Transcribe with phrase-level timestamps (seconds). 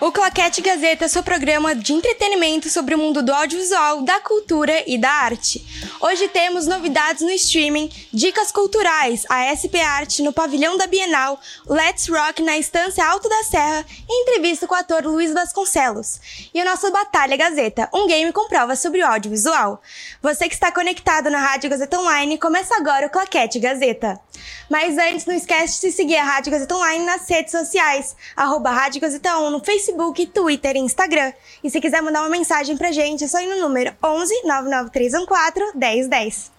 [0.00, 4.82] O Claquete Gazeta é seu programa de entretenimento sobre o mundo do audiovisual, da cultura
[4.86, 5.64] e da arte.
[6.00, 12.08] Hoje temos novidades no streaming, dicas culturais, a SP Arte no pavilhão da Bienal, Let's
[12.08, 16.20] Rock na Estância Alto da Serra e entrevista com o ator Luiz Vasconcelos.
[16.52, 19.80] E o nosso Batalha Gazeta, um game com provas sobre o audiovisual.
[20.20, 24.20] Você que está conectado na Rádio Gazeta Online, começa agora o Claquete Gazeta.
[24.68, 28.70] Mas antes, não esquece de se seguir a Rádio Gazeta Online nas redes sociais, arroba
[28.70, 29.83] Rádio Gazeta 1 no Facebook,
[30.26, 31.32] Twitter e Instagram.
[31.62, 35.76] E se quiser mandar uma mensagem pra gente, é só ir no número 11 99314
[35.76, 36.52] 1010.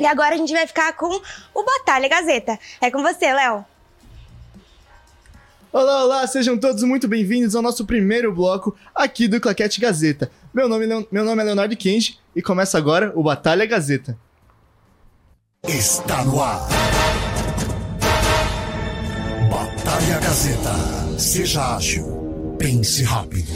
[0.00, 1.20] E agora a gente vai ficar com
[1.54, 2.58] o Batalha Gazeta.
[2.80, 3.64] É com você, Léo.
[5.72, 10.30] Olá, olá, sejam todos muito bem-vindos ao nosso primeiro bloco aqui do Claquete Gazeta.
[10.52, 14.16] Meu nome, é meu nome é Leonardo Kenji e começa agora o Batalha Gazeta.
[15.66, 16.60] Está no ar.
[19.50, 21.18] Batalha Gazeta.
[21.18, 22.13] Seja ágil.
[22.64, 23.52] Pense rápido.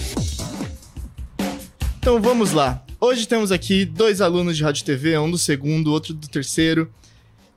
[1.99, 2.85] Então vamos lá.
[3.01, 6.93] Hoje temos aqui dois alunos de rádio e TV, um do segundo, outro do terceiro.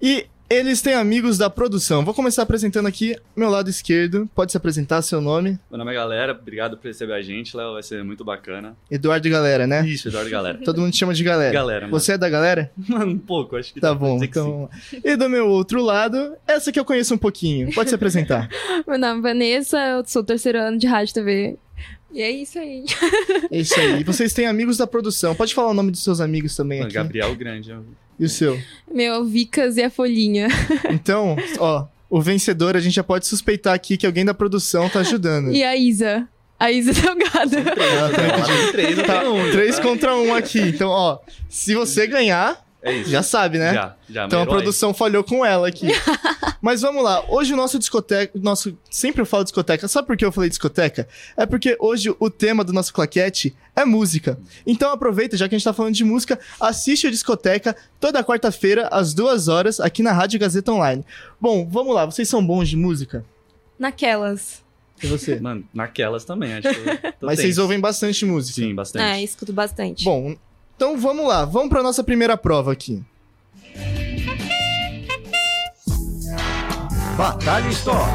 [0.01, 2.03] E eles têm amigos da produção.
[2.03, 4.29] Vou começar apresentando aqui meu lado esquerdo.
[4.35, 5.57] Pode se apresentar seu nome.
[5.69, 8.75] Meu nome é Galera, obrigado por receber a gente, Léo, vai ser muito bacana.
[8.89, 9.87] Eduardo Galera, né?
[9.87, 10.59] Isso, Eduardo Galera.
[10.65, 11.53] Todo mundo te chama de galera.
[11.53, 11.99] Galera, mano.
[11.99, 12.71] Você é da galera?
[12.89, 14.69] Mano, um pouco, acho que Tá dá pra bom, então.
[15.03, 17.73] E do meu outro lado, essa que eu conheço um pouquinho.
[17.73, 18.49] Pode se apresentar.
[18.87, 21.57] Meu nome é Vanessa, eu sou terceiro ano de rádio e TV.
[22.13, 22.83] E é isso aí.
[23.49, 24.01] É isso aí.
[24.01, 25.33] E vocês têm amigos da produção.
[25.33, 26.93] Pode falar o nome dos seus amigos também aqui.
[26.93, 27.73] Gabriel Grande.
[28.21, 28.61] E o seu?
[28.93, 30.47] Meu, Vicas e a Folhinha.
[30.91, 34.99] Então, ó, o vencedor a gente já pode suspeitar aqui que alguém da produção tá
[34.99, 35.51] ajudando.
[35.51, 36.27] E a Isa.
[36.59, 37.57] A Isa Delgado.
[37.57, 38.71] Ah, tá.
[38.71, 39.81] Três, eu Tá, um, três tá?
[39.81, 40.59] contra um aqui.
[40.59, 41.17] Então, ó,
[41.49, 43.09] se você ganhar, É isso.
[43.09, 43.73] já sabe, né?
[43.73, 44.25] Já, já.
[44.25, 45.87] Então a produção falhou com ela aqui.
[46.61, 47.23] Mas vamos lá.
[47.29, 48.31] Hoje o nosso discoteca.
[48.39, 49.87] Nosso, sempre eu falo discoteca.
[49.87, 51.07] Sabe por que eu falei discoteca?
[51.37, 54.37] É porque hoje o tema do nosso claquete é música.
[54.65, 58.87] Então aproveita, já que a gente tá falando de música, assiste a discoteca toda quarta-feira,
[58.91, 61.05] às duas horas, aqui na Rádio Gazeta Online.
[61.39, 62.05] Bom, vamos lá.
[62.05, 63.23] Vocês são bons de música?
[63.77, 64.61] Naquelas.
[65.03, 65.39] E você?
[65.39, 67.61] Mano, naquelas também, acho que eu tô Mas vocês tenso.
[67.63, 68.61] ouvem bastante música.
[68.61, 69.03] Sim, bastante.
[69.03, 70.03] É, escuto bastante.
[70.03, 70.35] Bom,
[70.81, 71.45] então vamos lá.
[71.45, 73.03] Vamos pra nossa primeira prova aqui.
[77.15, 78.11] Batalha Store.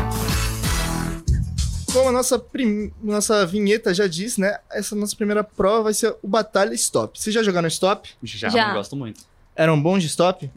[1.92, 2.92] Como a nossa, prim...
[3.00, 4.58] nossa vinheta já diz, né?
[4.68, 7.16] Essa nossa primeira prova vai ser o Batalha Stop.
[7.16, 8.10] Vocês já jogaram Stop?
[8.24, 8.72] Já, Já.
[8.72, 9.20] gosto muito.
[9.54, 10.50] Eram bons de Stop?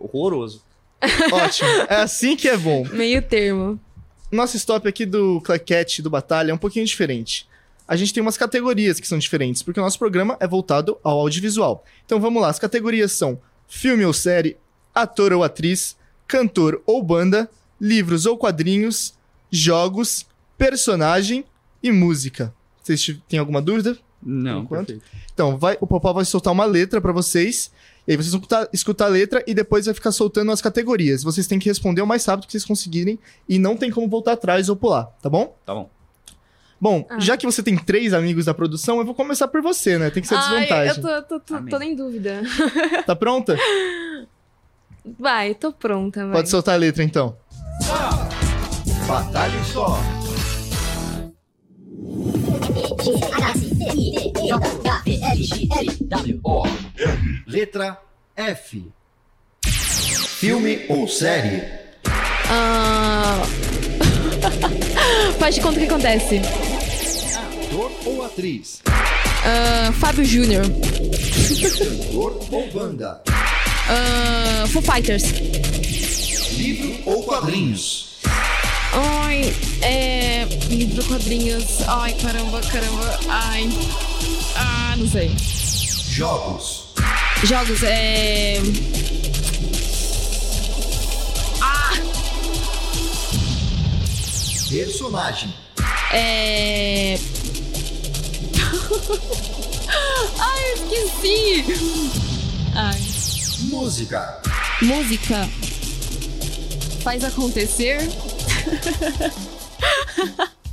[0.00, 0.64] Horroroso.
[1.32, 1.68] Ótimo.
[1.88, 2.84] É assim que é bom.
[2.90, 3.78] Meio termo.
[4.32, 7.46] Nosso Stop aqui do Claquete do Batalha é um pouquinho diferente.
[7.92, 11.20] A gente tem umas categorias que são diferentes, porque o nosso programa é voltado ao
[11.20, 11.84] audiovisual.
[12.06, 13.38] Então vamos lá, as categorias são
[13.68, 14.56] filme ou série,
[14.94, 15.94] ator ou atriz,
[16.26, 19.12] cantor ou banda, livros ou quadrinhos,
[19.50, 20.24] jogos,
[20.56, 21.44] personagem
[21.82, 22.54] e música.
[22.82, 23.98] Vocês têm alguma dúvida?
[24.22, 24.66] Não.
[25.34, 27.70] Então, vai, o Popó vai soltar uma letra pra vocês.
[28.08, 31.22] E aí vocês vão escutar, escutar a letra e depois vai ficar soltando as categorias.
[31.22, 34.32] Vocês têm que responder o mais rápido que vocês conseguirem e não tem como voltar
[34.32, 35.54] atrás ou pular, tá bom?
[35.66, 35.90] Tá bom.
[36.82, 37.20] Bom, Ah.
[37.20, 40.10] já que você tem três amigos da produção, eu vou começar por você, né?
[40.10, 40.96] Tem que ser Ai, desvantagem.
[40.96, 42.42] eu tô, tô, tô, tô em dúvida.
[43.06, 43.56] Tá pronta?
[45.16, 46.32] Vai, tô pronta, vai.
[46.32, 47.36] Pode soltar a letra então.
[49.06, 50.00] Batalha Store.
[57.46, 57.98] Letra
[58.36, 58.90] F.
[59.64, 61.62] Filme ou série?
[62.50, 63.42] Ah...
[65.38, 66.40] Faz de conta o que acontece.
[67.36, 68.82] Ator ou atriz?
[69.44, 70.64] Ah, Fábio Júnior.
[70.64, 73.22] Cantor ou banda?
[73.88, 75.24] Ah, Foo Fighters.
[76.56, 78.18] Livro ou quadrinhos?
[78.92, 80.44] Ai, é.
[80.68, 81.80] Livro, quadrinhos.
[81.88, 83.18] Ai, caramba, caramba.
[83.28, 83.68] Ai.
[84.56, 85.30] Ah, não sei.
[86.10, 86.88] Jogos.
[87.42, 88.60] Jogos, é.
[94.72, 95.52] Personagem.
[96.14, 97.18] É.
[100.40, 101.64] Ai, esqueci!
[102.74, 102.98] Ai.
[103.68, 104.40] Música.
[104.80, 105.46] Música.
[107.02, 107.98] Faz acontecer.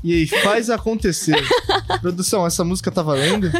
[0.01, 1.35] E aí, faz acontecer.
[1.99, 3.51] Produção, essa música tá valendo?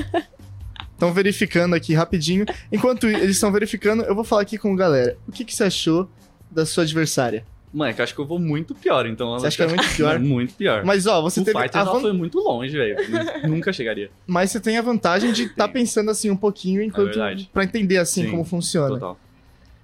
[0.94, 2.45] Estão verificando aqui rapidinho.
[2.71, 5.18] Enquanto eles estão verificando, eu vou falar aqui com a galera.
[5.27, 6.09] O que, que você achou
[6.50, 7.45] da sua adversária?
[7.71, 9.38] Mano, é que eu acho que eu vou muito pior, então...
[9.39, 10.18] Você acha que é muito pior?
[10.19, 10.83] muito pior.
[10.83, 12.95] Mas ó, você o teve Fighter a van- foi muito longe, velho.
[13.48, 14.10] Nunca chegaria.
[14.25, 17.50] mas você tem a vantagem de estar pensando assim um pouquinho enquanto verdade.
[17.54, 18.89] Pra entender assim Sim, como funciona.
[18.95, 19.19] Total.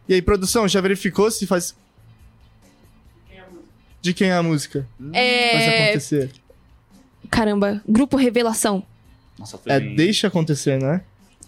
[0.10, 1.76] E aí, produção, já verificou se faz
[4.02, 4.88] De quem é a música?
[5.14, 5.86] É.
[5.86, 6.32] acontecer.
[7.30, 8.84] Caramba, grupo Revelação.
[9.38, 9.96] Nossa, foi É bem...
[9.96, 11.04] deixa acontecer, não é?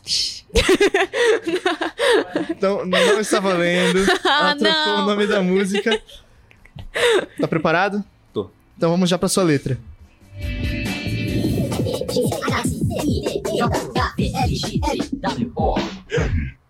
[2.50, 4.00] então, não está valendo.
[4.00, 5.04] Ela Ah, trocou não.
[5.04, 6.02] o nome da música.
[7.40, 8.04] Tá preparado?
[8.34, 8.50] Tô.
[8.78, 9.78] Então vamos já pra sua letra.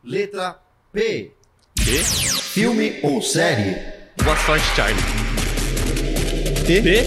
[0.04, 0.58] Letra
[0.94, 1.32] P.
[1.76, 1.84] P.
[1.84, 3.76] Filme ou série?
[4.24, 5.02] Boa sorte, Charlie.
[6.66, 6.82] T?
[6.82, 7.04] P.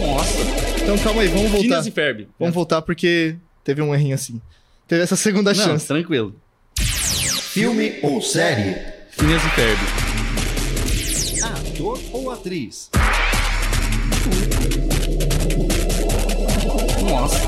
[0.00, 0.38] Nossa.
[0.82, 1.86] Então calma aí, vamos voltar.
[1.86, 2.28] E Ferb.
[2.38, 4.40] Vamos voltar porque teve um errinho assim.
[4.86, 5.86] Teve essa segunda Não, chance.
[5.86, 6.34] tranquilo.
[6.78, 8.76] Filme ou série?
[9.10, 9.78] Phineas e Ferb.
[11.78, 12.90] Ator ou atriz?
[17.08, 17.38] Nossa.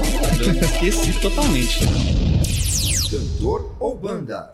[0.65, 1.81] Esqueci totalmente.
[3.11, 4.53] Cantor ou banda?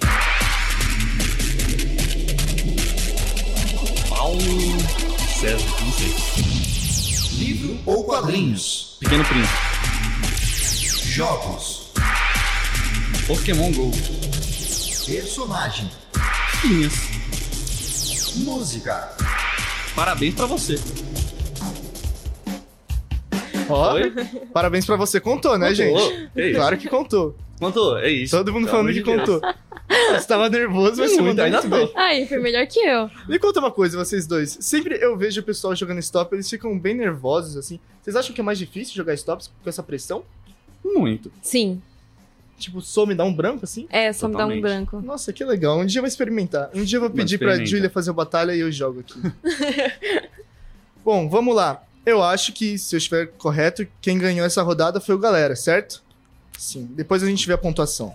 [4.09, 4.41] Paulo
[5.39, 6.15] César, não sei.
[7.39, 8.97] Livro ou quadrinhos?
[9.01, 9.59] Pequeno Príncipe.
[11.05, 11.93] Jogos.
[13.27, 13.91] Pokémon GO.
[15.05, 15.91] Personagem.
[16.63, 16.95] Phineas.
[18.37, 19.26] Música.
[19.97, 20.75] Parabéns pra você.
[23.69, 24.13] Ó, Oi?
[24.53, 25.19] parabéns pra você.
[25.19, 25.99] Contou, né, gente?
[25.99, 26.29] Contou.
[26.37, 26.59] É isso.
[26.59, 27.37] Claro que contou.
[27.59, 28.37] Contou, é isso.
[28.37, 29.41] Todo mundo Pelo falando que de contou.
[30.11, 31.87] Você tava nervoso, mas você mandou ainda muito tô.
[31.87, 31.93] bem.
[31.97, 33.09] Ai, foi melhor que eu.
[33.29, 34.59] Me conta uma coisa, vocês dois.
[34.61, 37.79] Sempre eu vejo o pessoal jogando stop, eles ficam bem nervosos, assim.
[38.03, 40.25] Vocês acham que é mais difícil jogar stops com essa pressão?
[40.85, 41.31] Muito.
[41.41, 41.81] Sim.
[42.59, 43.87] Tipo, some dá um branco, assim?
[43.91, 45.01] É, só me dá um branco.
[45.03, 45.79] Nossa, que legal.
[45.79, 46.71] Um dia eu vou experimentar.
[46.75, 47.63] Um dia eu vou Mano, pedir pra.
[47.65, 49.21] Julia fazer a batalha e eu jogo aqui.
[51.05, 51.83] Bom, vamos lá.
[52.05, 56.03] Eu acho que, se eu estiver correto, quem ganhou essa rodada foi o galera, certo?
[56.57, 56.89] Sim.
[56.93, 58.15] Depois a gente vê a pontuação.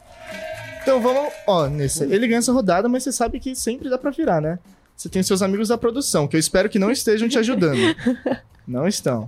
[0.81, 1.31] Então vamos.
[1.45, 2.03] Ó, nesse.
[2.03, 4.57] Ele ganha essa rodada, mas você sabe que sempre dá pra virar, né?
[4.95, 7.79] Você tem seus amigos da produção, que eu espero que não estejam te ajudando.
[8.67, 9.27] Não estão.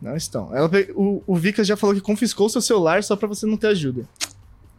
[0.00, 0.54] Não estão.
[0.54, 3.68] Ela o, o Vika já falou que confiscou seu celular só pra você não ter
[3.68, 4.08] ajuda.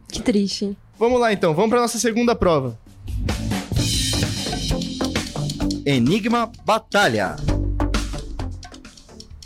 [0.08, 0.76] Que triste.
[0.98, 2.78] Vamos lá então, vamos pra nossa segunda prova.
[5.84, 7.36] Enigma Batalha.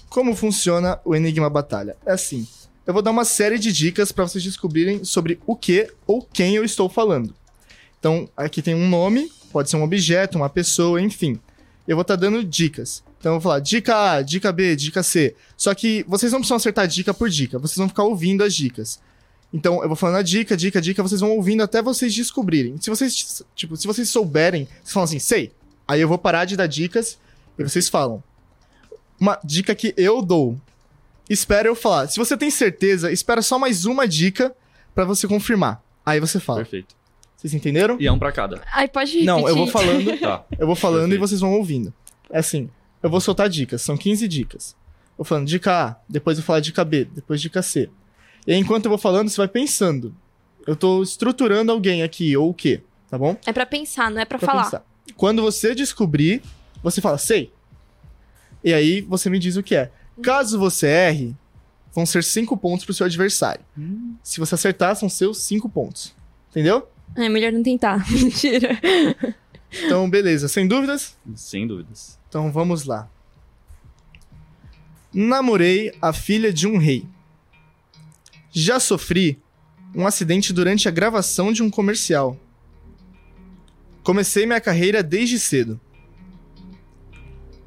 [0.08, 1.96] Como funciona o Enigma Batalha?
[2.04, 2.46] É assim,
[2.86, 6.56] eu vou dar uma série de dicas pra vocês descobrirem sobre o que ou quem
[6.56, 7.34] eu estou falando.
[7.98, 11.38] Então, aqui tem um nome, pode ser um objeto, uma pessoa, enfim.
[11.90, 13.02] Eu vou estar dando dicas.
[13.18, 15.34] Então, eu vou falar dica A, dica B, dica C.
[15.56, 19.00] Só que vocês não precisam acertar dica por dica, vocês vão ficar ouvindo as dicas.
[19.52, 22.80] Então, eu vou falando a dica, dica, dica, vocês vão ouvindo até vocês descobrirem.
[22.80, 25.52] Se vocês, tipo, se vocês souberem, vocês falam assim, sei.
[25.88, 27.18] Aí eu vou parar de dar dicas
[27.58, 28.22] e vocês falam.
[29.18, 30.56] Uma dica que eu dou.
[31.28, 32.06] Espera eu falar.
[32.06, 34.54] Se você tem certeza, espera só mais uma dica
[34.94, 35.82] pra você confirmar.
[36.06, 36.60] Aí você fala.
[36.60, 36.99] Perfeito.
[37.40, 37.96] Vocês entenderam?
[37.98, 38.60] E é um pra cada.
[38.70, 39.26] Ai, pode repetir.
[39.26, 40.44] Não, eu vou falando, Tá.
[40.58, 41.20] eu vou falando e Perfeito.
[41.28, 41.92] vocês vão ouvindo.
[42.30, 42.68] É assim,
[43.02, 44.76] eu vou soltar dicas, são 15 dicas.
[45.16, 47.88] Vou falando dica A, depois eu vou falar dica B, depois dica C.
[48.46, 50.14] E aí, enquanto eu vou falando, você vai pensando.
[50.66, 53.34] Eu tô estruturando alguém aqui, ou o quê, tá bom?
[53.46, 54.64] É pra pensar, não é pra, Pra falar.
[54.64, 54.84] pensar.
[55.16, 56.42] Quando você descobrir,
[56.82, 57.50] você fala, sei.
[58.62, 59.90] E aí você me diz o que é.
[60.22, 61.34] Caso você erre,
[61.94, 63.64] vão ser 5 pontos pro seu adversário.
[64.22, 66.14] Se você acertar, são seus 5 pontos.
[66.50, 66.86] Entendeu?
[67.16, 68.04] É melhor não tentar.
[68.10, 68.80] Mentira.
[69.72, 70.48] Então, beleza.
[70.48, 71.16] Sem dúvidas?
[71.34, 72.18] Sem dúvidas.
[72.28, 73.08] Então vamos lá.
[75.12, 77.06] Namorei a filha de um rei.
[78.52, 79.40] Já sofri
[79.94, 82.36] um acidente durante a gravação de um comercial.
[84.02, 85.80] Comecei minha carreira desde cedo.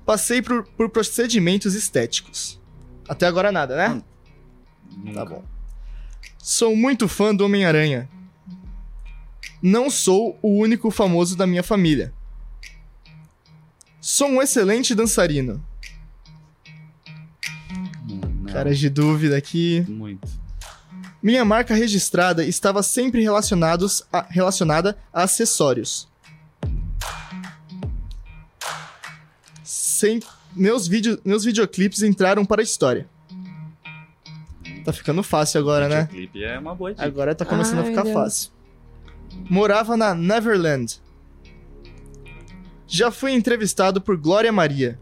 [0.05, 2.59] Passei por, por procedimentos estéticos.
[3.07, 3.87] Até agora nada, né?
[3.99, 4.03] Tá
[5.03, 5.25] Nunca.
[5.25, 5.43] bom.
[6.37, 8.09] Sou muito fã do Homem-Aranha.
[9.65, 12.13] Não sou o único famoso da minha família.
[14.01, 15.63] Sou um excelente dançarino.
[18.05, 18.51] Não.
[18.51, 19.85] Cara de dúvida aqui.
[19.87, 20.27] Muito.
[21.21, 26.09] Minha marca registrada estava sempre relacionados a- relacionada a acessórios.
[29.63, 30.19] Sem,
[30.53, 33.07] meus, vídeo, meus videoclipes entraram para a história.
[34.83, 36.01] Tá ficando fácil agora, né?
[36.03, 37.05] O clipe é uma boa dica.
[37.05, 38.13] Agora tá começando a Ai, ficar Deus.
[38.13, 38.51] fácil.
[39.49, 41.01] Morava na Neverland.
[42.87, 44.99] Já fui entrevistado por Glória Maria.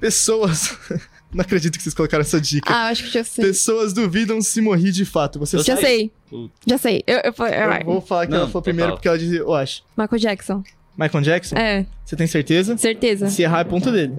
[0.00, 0.76] Pessoas.
[1.32, 2.72] Não acredito que vocês colocaram essa dica.
[2.72, 3.44] Ah, eu acho que já sei.
[3.44, 5.38] Pessoas duvidam se morri de fato.
[5.38, 5.86] Você Eu Já sabe?
[5.86, 6.12] sei.
[6.30, 6.54] Puta.
[6.66, 7.04] Já sei.
[7.06, 7.84] Eu, eu, Eu vai.
[7.84, 9.82] vou falar que Não, ela falou primeiro porque ela disse, eu acho.
[9.96, 10.62] Michael Jackson.
[10.96, 11.56] Michael Jackson?
[11.56, 12.76] É, Você tem certeza?
[12.78, 13.28] certeza.
[13.28, 14.14] Se errar, é ponto dele.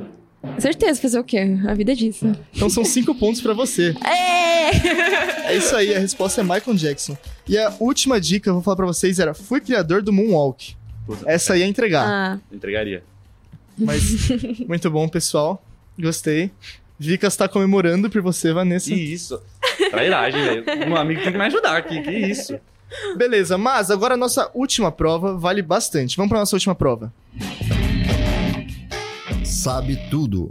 [0.59, 1.57] Certeza, fazer o quê?
[1.67, 2.31] A vida é disso.
[2.55, 3.95] Então são cinco pontos pra você.
[4.05, 5.47] É!
[5.51, 7.17] É isso aí, a resposta é Michael Jackson.
[7.47, 10.75] E a última dica, eu vou falar pra vocês, era fui criador do Moonwalk.
[11.05, 12.05] Puta, Essa aí é entregar.
[12.05, 13.03] Ah, Entregaria.
[13.77, 14.29] Mas
[14.67, 15.63] muito bom, pessoal.
[15.97, 16.51] Gostei.
[16.99, 18.89] Vicas tá comemorando por você, Vanessa.
[18.89, 19.39] Que isso?
[19.91, 20.65] Trairagem, velho.
[20.91, 22.01] Um amigo tem que me ajudar aqui.
[22.01, 22.59] Que isso?
[23.15, 26.17] Beleza, mas agora a nossa última prova vale bastante.
[26.17, 27.13] Vamos pra nossa última prova.
[29.47, 30.49] Sabe tudo.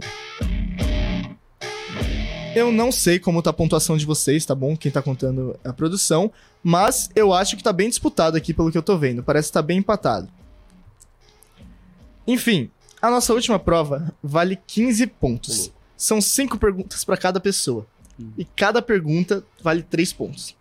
[2.55, 4.75] Eu não sei como tá a pontuação de vocês, tá bom?
[4.75, 6.31] Quem tá contando a produção.
[6.63, 9.21] Mas eu acho que tá bem disputado aqui pelo que eu tô vendo.
[9.23, 10.27] Parece que tá bem empatado.
[12.25, 12.69] Enfim,
[13.01, 15.71] a nossa última prova vale 15 pontos.
[15.95, 17.85] São 5 perguntas pra cada pessoa.
[18.37, 20.55] E cada pergunta vale 3 pontos.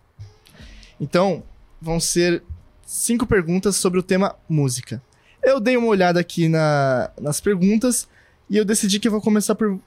[1.00, 1.42] Então,
[1.80, 2.42] vão ser
[2.86, 5.02] 5 perguntas sobre o tema música.
[5.42, 8.06] Eu dei uma olhada aqui na- nas perguntas
[8.48, 9.78] e eu decidi que eu vou começar por.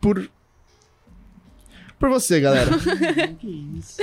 [0.00, 0.30] por.
[1.98, 2.70] por você, galera.
[3.38, 3.96] que isso?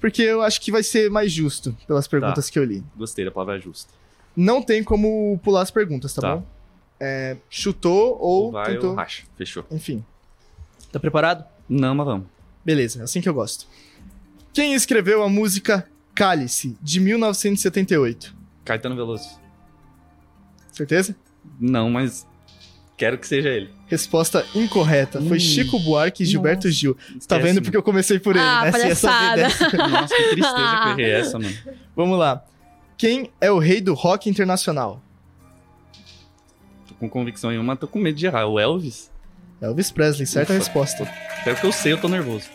[0.00, 2.84] Porque eu acho que vai ser mais justo pelas perguntas que eu li.
[2.96, 3.92] Gostei da palavra justa.
[4.36, 6.36] Não tem como pular as perguntas, tá, Tá.
[6.36, 6.46] bom?
[7.00, 8.90] É, chutou ou Vai tentou.
[8.90, 9.24] ou racha.
[9.36, 9.64] Fechou.
[9.70, 10.04] Enfim.
[10.92, 11.44] Tá preparado?
[11.68, 12.26] Não, mas vamos.
[12.64, 13.66] Beleza, é assim que eu gosto.
[14.52, 18.34] Quem escreveu a música Cálice, de 1978?
[18.64, 19.38] Caetano Veloso.
[20.72, 21.14] Certeza?
[21.60, 22.26] Não, mas
[22.96, 23.70] quero que seja ele.
[23.86, 25.20] Resposta incorreta.
[25.22, 25.40] Foi Hum.
[25.40, 26.94] Chico Buarque e Gilberto Gil.
[26.94, 28.72] Tá Esquece, vendo porque eu comecei por ele, Ah, né?
[28.72, 29.42] Você saber palhaçada.
[29.88, 31.56] Nossa, que tristeza que eu errei essa, mano.
[31.94, 32.44] Vamos lá.
[32.98, 35.02] Quem é o rei do rock internacional?
[36.88, 38.46] Tô com convicção em uma, mas tô com medo de errar.
[38.46, 39.10] O Elvis?
[39.60, 40.58] Elvis Presley, certa Ufa.
[40.64, 41.04] resposta.
[41.44, 42.46] Pelo que eu sei, eu tô nervoso.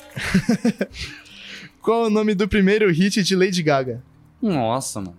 [1.81, 4.03] Qual é o nome do primeiro hit de Lady Gaga?
[4.41, 5.17] Nossa, mano.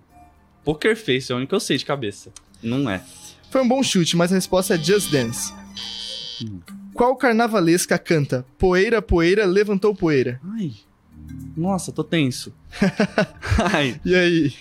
[0.65, 2.31] Poker Face é o único que eu sei de cabeça.
[2.63, 3.03] Não é.
[3.53, 5.53] Foi um bom chute, mas a resposta é Just Dance.
[6.43, 6.59] Hum.
[6.95, 10.41] Qual carnavalesca canta Poeira, poeira, levantou poeira?
[10.55, 10.73] Ai.
[11.55, 12.51] Nossa, tô tenso.
[13.75, 14.01] Ai.
[14.07, 14.55] E aí?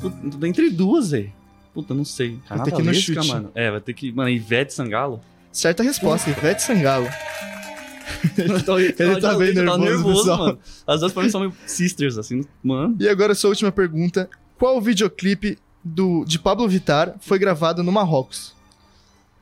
[0.00, 1.32] Puta, tô entre duas, velho.
[1.72, 2.40] Puta, não sei.
[2.48, 3.28] Vai ter que ir no chute.
[3.28, 3.52] mano.
[3.54, 4.10] É, vai ter que.
[4.10, 5.20] Mano, Ivete Sangalo.
[5.52, 7.06] Certa resposta, Ivete Sangalo.
[8.36, 10.58] Eu tô- eu Ele tá bem eu tava nervoso, mano.
[10.84, 12.44] As duas pra mim são meio sisters, assim.
[12.64, 12.96] Mano.
[12.98, 14.28] E agora sua última pergunta.
[14.58, 18.54] Qual videoclipe do, de Pablo Vittar foi gravado no Marrocos?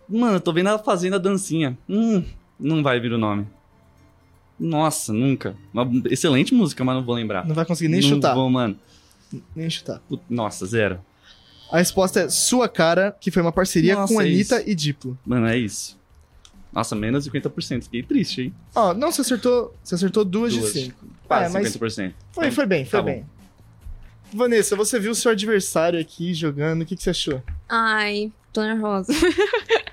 [0.09, 1.77] Mano, eu tô vendo ela fazendo a dancinha.
[1.89, 2.25] Hum,
[2.59, 3.47] não vai vir o nome.
[4.59, 5.57] Nossa, nunca.
[5.73, 7.47] Uma excelente música, mas não vou lembrar.
[7.47, 8.35] Não vai conseguir nem não chutar.
[8.35, 8.77] Vou, mano.
[9.55, 10.03] Nem chutar.
[10.29, 11.01] Nossa, zero.
[11.71, 14.69] A resposta é Sua Cara, que foi uma parceria Nossa, com é Anitta isso.
[14.69, 15.19] e Diplo.
[15.25, 15.97] Mano, é isso.
[16.73, 17.85] Nossa, menos de 50%.
[17.85, 18.55] Fiquei triste, hein?
[18.75, 20.73] Ó, não, você acertou, você acertou duas, Duas.
[20.73, 21.05] de cinco.
[21.27, 22.13] Quase É, mas 50%.
[22.33, 23.25] foi, foi bem, foi Tá bom.
[24.33, 27.43] Vanessa, você viu o seu adversário aqui jogando, o que, que você achou?
[27.69, 29.13] Ai, tô nervosa.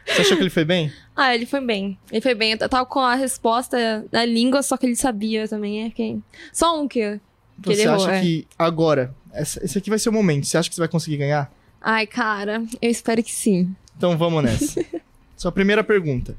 [0.07, 0.91] Você achou que ele foi bem?
[1.15, 1.95] Ah, ele foi bem.
[2.11, 2.53] Ele foi bem.
[2.59, 5.85] Eu tava com a resposta na língua, só que ele sabia também.
[5.85, 6.23] É quem?
[6.51, 7.19] Só um que.
[7.61, 8.21] Que Você errou, acha é.
[8.21, 11.17] que agora, essa- esse aqui vai ser o momento, você acha que você vai conseguir
[11.17, 11.53] ganhar?
[11.79, 13.75] Ai, cara, eu espero que sim.
[13.95, 14.83] Então vamos nessa.
[15.37, 16.35] Sua primeira pergunta.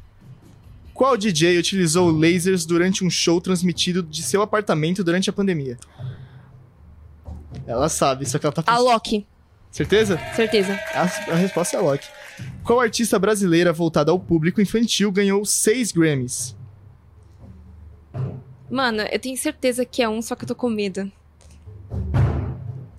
[0.92, 5.78] Qual DJ utilizou lasers durante um show transmitido de seu apartamento durante a pandemia?
[7.66, 8.78] Ela sabe, só que ela tá A.
[8.78, 9.26] Loki,
[9.70, 10.18] Certeza?
[10.34, 10.74] certeza.
[10.94, 11.02] A,
[11.32, 12.08] a resposta é Loki.
[12.64, 16.56] Qual artista brasileira voltada ao público infantil ganhou seis Grammys?
[18.70, 21.10] Mano, eu tenho certeza que é um, só que eu tô com medo.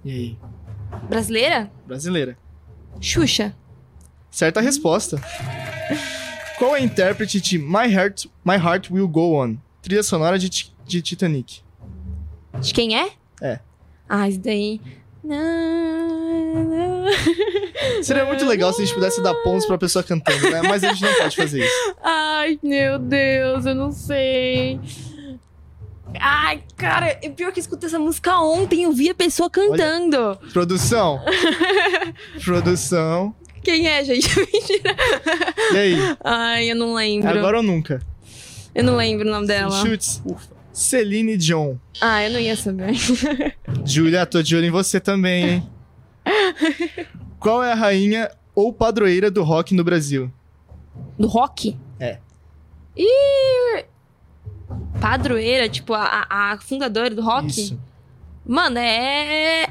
[0.03, 0.37] E aí?
[1.07, 1.71] Brasileira?
[1.85, 2.37] Brasileira.
[2.99, 3.55] Xuxa.
[4.31, 5.21] Certa resposta.
[6.57, 9.55] Qual é a intérprete de My Heart, My Heart Will Go On?
[9.81, 10.49] Trilha sonora de,
[10.85, 11.61] de Titanic.
[12.59, 13.11] De quem é?
[13.41, 13.59] É.
[14.09, 14.81] Ah, isso daí.
[18.01, 20.61] Seria muito legal se a gente pudesse dar pontos pra pessoa cantando, né?
[20.63, 21.95] Mas a gente não pode fazer isso.
[22.03, 24.79] Ai, meu Deus, eu não sei.
[26.19, 30.37] Ai, cara, pior que eu escutei essa música ontem, eu vi a pessoa cantando.
[30.51, 31.21] Produção.
[32.43, 33.35] Produção.
[33.63, 34.27] Quem é, gente?
[34.39, 34.95] Mentira.
[35.73, 35.95] E aí?
[36.23, 37.29] Ai, eu não lembro.
[37.29, 38.01] Agora ou nunca?
[38.73, 39.85] Eu não lembro o nome dela.
[39.85, 40.21] Chutes.
[40.79, 41.75] Celine Dion.
[41.99, 42.93] Ah, eu não ia saber.
[43.85, 45.69] Julia, tô de olho em você também, hein?
[47.37, 50.31] Qual é a rainha ou padroeira do rock no Brasil?
[51.17, 51.77] Do rock?
[51.99, 52.19] É.
[52.95, 53.83] Ih!
[55.01, 57.47] Padroeira, tipo, a, a- fundadora do rock?
[57.47, 57.79] Isso.
[58.45, 59.67] Mano, é.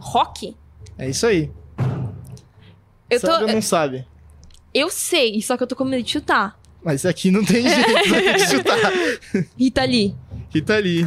[0.00, 0.56] Rock?
[0.98, 1.50] É isso aí.
[3.08, 3.26] Eu tô.
[3.28, 4.06] sabe ou não sabe?
[4.74, 6.59] Eu sei, só que eu tô com medo de chutar.
[6.82, 8.78] Mas aqui não tem jeito, vai ter que chutar.
[9.58, 10.14] Rita Lee.
[10.52, 11.06] Rita Lee.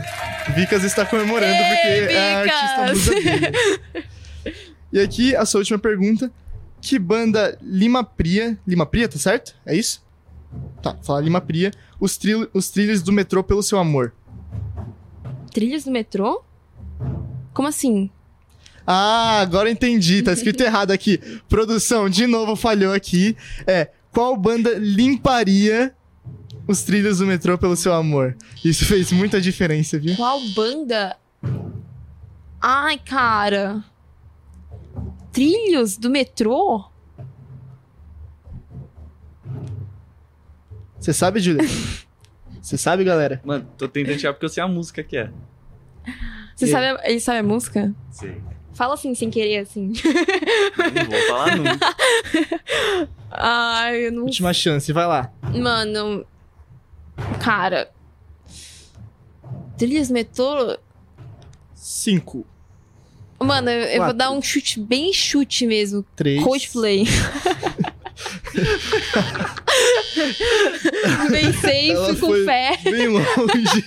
[0.55, 2.61] Vicas está comemorando porque é a Vicas!
[2.61, 4.55] artista musa dele.
[4.91, 6.31] E aqui, a sua última pergunta.
[6.79, 8.57] Que banda Lima Pria...
[8.67, 9.55] Lima Pria, tá certo?
[9.65, 10.03] É isso?
[10.81, 11.71] Tá, fala Lima Pria.
[11.99, 14.13] Os, tril- os trilhos do metrô pelo seu amor.
[15.51, 16.43] Trilhas do metrô?
[17.53, 18.09] Como assim?
[18.85, 20.21] Ah, agora entendi.
[20.21, 21.17] Tá escrito errado aqui.
[21.47, 23.35] Produção, de novo falhou aqui.
[23.65, 25.93] É, qual banda limparia
[26.67, 28.37] os trilhos do metrô pelo seu amor?
[28.63, 30.15] Isso fez muita diferença, viu?
[30.15, 31.17] Qual banda?
[32.61, 33.83] Ai, cara.
[35.31, 36.85] Trilhos do metrô?
[40.99, 41.67] Você sabe, Julia?
[42.61, 43.41] Você sabe, galera?
[43.43, 45.29] Mano, tô tentando tirar porque eu sei a música que é.
[46.55, 47.93] Você E sabe, a- ele sabe a música?
[48.09, 48.41] Sei.
[48.73, 49.87] Fala assim, sem querer, assim.
[49.87, 51.95] Não vou falar nunca.
[53.31, 54.23] Ai, eu não.
[54.23, 55.31] Última chance, vai lá.
[55.53, 56.25] Mano.
[57.39, 57.91] Cara.
[59.77, 60.77] Trilhas metrô.
[61.75, 62.45] Cinco,
[63.39, 66.03] Mano, eu, eu vou dar um chute bem chute mesmo.
[66.15, 66.41] três.
[66.43, 67.03] Coldplay.
[71.29, 72.77] bem safe, Ela com foi fé.
[72.83, 73.85] Bem longe.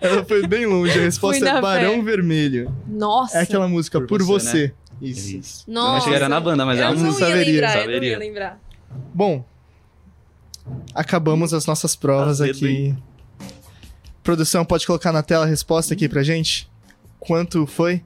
[0.00, 0.98] Ela foi bem longe.
[0.98, 2.02] A resposta Fui é Barão fé.
[2.02, 2.74] Vermelho.
[2.86, 3.38] Nossa.
[3.38, 4.74] É aquela música Por Por, Você, Você.
[5.00, 5.36] Isso.
[5.36, 5.64] Isso.
[5.68, 5.96] Eu Nossa.
[5.98, 7.52] achei que era na banda, mas eu ela não não ia saberia.
[7.52, 8.10] lembrar, eu não Saberia.
[8.10, 8.60] ia lembrar.
[9.14, 9.44] Bom,
[10.94, 12.94] acabamos as nossas provas Azedo, aqui.
[14.22, 16.70] Produção, pode colocar na tela a resposta aqui pra gente?
[17.18, 18.02] Quanto foi?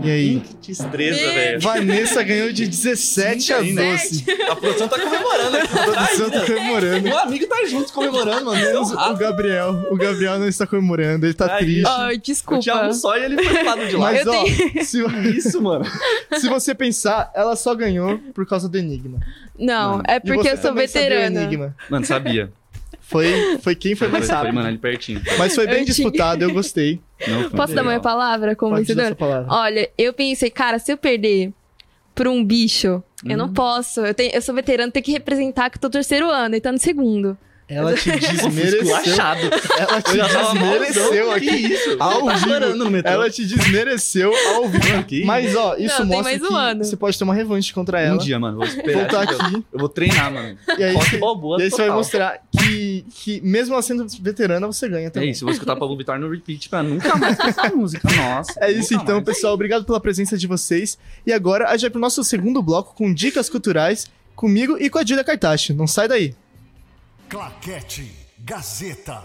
[0.00, 0.42] E aí?
[0.62, 1.60] Que destreza, velho.
[1.60, 3.82] Vanessa ganhou de 17 a Ainda.
[3.82, 4.24] 12.
[4.48, 5.78] A produção tá comemorando aqui.
[5.78, 7.02] A produção tá comemorando.
[7.02, 8.60] Meu amigo tá junto comemorando, mano.
[8.64, 9.86] Menos o Gabriel.
[9.90, 11.86] O Gabriel não está comemorando, ele tá Ai, triste.
[11.88, 12.62] Ai, desculpa.
[12.62, 14.12] tinha um só e ele foi lado de lá.
[14.12, 15.04] Mas eu ó, tenho- se,
[15.36, 15.84] Isso, mano.
[16.38, 19.18] se você pensar, ela só ganhou por causa do Enigma.
[19.58, 20.02] Não, Mano.
[20.06, 21.42] é E porque você eu sou o veterana.
[21.42, 21.74] Enigma.
[21.90, 22.52] Mano, sabia.
[23.08, 24.54] Foi, foi quem foi mais Foi, rápido.
[24.54, 25.22] mano, ali pertinho.
[25.38, 27.00] Mas foi bem Eu tinha- disputado, eu gostei.
[27.26, 29.46] Não, foi Posso dar minha palavra como Pode essa palavra.
[29.50, 31.52] Olha, eu pensei, cara, se eu perder
[32.14, 33.36] pra um bicho, eu Hum.
[33.36, 34.00] não posso.
[34.04, 36.60] Eu, tenho, eu sou veterano, tenho que representar que eu tô no terceiro ano e
[36.60, 37.36] tá no segundo.
[37.68, 38.96] Ela te desmereceu.
[38.96, 41.46] Ela te desmereceu aqui.
[41.46, 41.96] Que isso?
[41.98, 42.74] Ao tá vivo.
[42.76, 43.12] no metrô.
[43.12, 45.04] Ela te desmereceu ao vivo.
[45.04, 48.14] Que Mas, ó, isso Não, mostra um que você pode ter uma revanche contra ela.
[48.14, 48.56] Um dia, mano.
[48.56, 49.00] Vou esperar.
[49.00, 49.64] Voltar aqui.
[49.72, 50.56] Eu vou treinar, mano.
[50.78, 54.66] E aí, Rock balboa e aí você vai mostrar que, que, mesmo ela sendo veterana,
[54.66, 55.30] você ganha É também.
[55.30, 58.08] isso, eu vou escutar Pablo Vittar no repeat pra nunca mais essa música.
[58.16, 58.52] Nossa.
[58.60, 59.24] É isso então, mais.
[59.24, 59.52] pessoal.
[59.52, 60.96] Obrigado pela presença de vocês.
[61.26, 64.98] E agora a gente vai pro nosso segundo bloco com dicas culturais comigo e com
[64.98, 65.74] a Julia Cartacho.
[65.74, 66.34] Não sai daí.
[67.28, 69.22] Claquete Gazeta.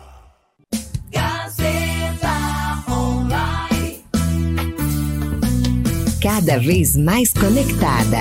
[6.22, 8.20] Cada vez mais conectada.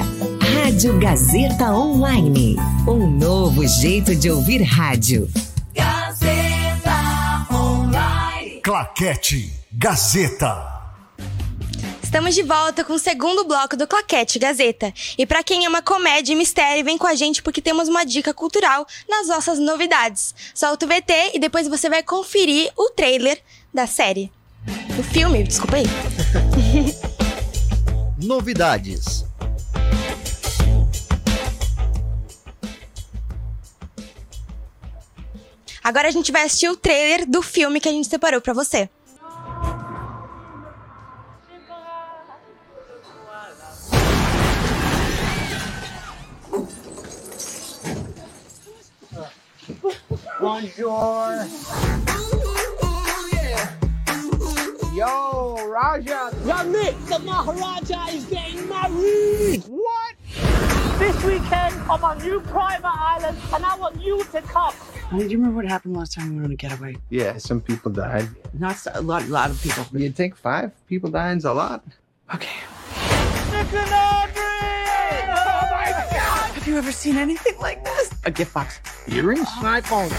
[0.55, 2.57] Rádio Gazeta Online.
[2.87, 5.29] Um novo jeito de ouvir rádio.
[8.63, 10.72] Claquete Gazeta.
[12.13, 14.93] Estamos de volta com o segundo bloco do Claquete Gazeta.
[15.17, 18.35] E pra quem ama comédia e mistério, vem com a gente porque temos uma dica
[18.35, 20.35] cultural nas nossas novidades.
[20.55, 23.41] Solta o VT e depois você vai conferir o trailer
[23.73, 24.31] da série.
[24.95, 25.85] Do filme, desculpa aí.
[28.23, 29.25] Novidades.
[35.83, 38.91] Agora a gente vai assistir o trailer do filme que a gente separou pra você.
[50.41, 51.47] Bonjour.
[54.95, 56.31] Yo, Raja.
[56.45, 59.63] Yannick, the Maharaja is getting married.
[59.67, 60.15] What?
[60.99, 64.75] This weekend on my new private island, and I want you to come.
[65.11, 66.97] Do you remember what happened last time we were on a getaway?
[67.11, 68.29] Yeah, some people died.
[68.59, 69.85] Not so- a lot, a lot of people.
[69.99, 71.83] You'd think five people dying's a lot?
[72.35, 72.49] Okay.
[73.51, 74.43] Nick and Audrey!
[75.29, 76.51] Oh my God!
[76.55, 78.19] Have you ever seen anything like this?
[78.25, 78.81] A gift box.
[79.09, 79.49] Earrings?
[79.61, 80.11] My phone.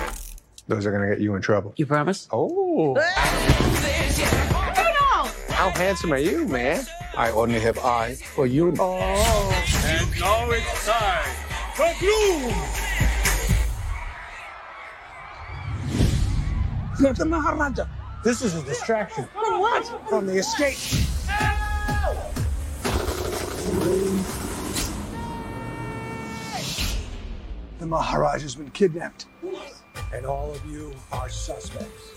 [0.67, 1.73] Those are gonna get you in trouble.
[1.75, 2.27] You promise?
[2.31, 2.95] Oh.
[5.49, 6.85] How handsome are you, man?
[7.17, 8.73] I only have eyes for you.
[8.79, 9.63] Oh.
[9.85, 11.35] And now it's time
[11.75, 12.53] for Bloom!
[17.15, 17.85] The Maharaja.
[18.23, 19.27] This is a distraction.
[19.33, 20.07] From what?
[20.07, 20.77] From the escape.
[27.83, 29.25] The Maharaja's been kidnapped.
[30.13, 32.13] And all of you are suspects.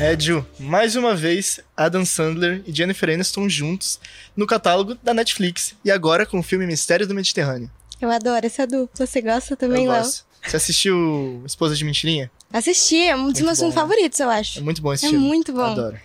[0.00, 4.00] É, Ju, mais uma vez, Adam Sandler e Jennifer Aniston juntos
[4.36, 5.76] no catálogo da Netflix.
[5.84, 7.70] E agora com o filme Mistério do Mediterrâneo.
[8.00, 9.06] Eu adoro essa dupla.
[9.06, 10.02] Você gosta também, eu Léo?
[10.02, 10.24] gosto.
[10.44, 12.28] Você assistiu Esposa de Mentirinha?
[12.52, 13.80] Assisti, é um dos Muito meus bom, filmes né?
[13.80, 14.58] favoritos, eu acho.
[14.58, 15.24] É muito bom esse É filme.
[15.24, 15.62] muito bom.
[15.62, 16.00] Adoro.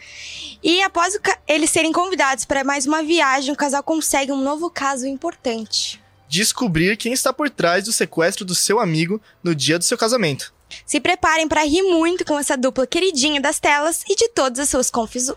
[0.65, 1.15] E após
[1.47, 6.01] eles serem convidados para mais uma viagem, o casal consegue um novo caso importante.
[6.28, 10.51] Descobrir quem está por trás do sequestro do seu amigo no dia do seu casamento.
[10.84, 14.67] Se preparem para rir muito com essa dupla queridinha das telas e de todas as
[14.67, 14.89] suas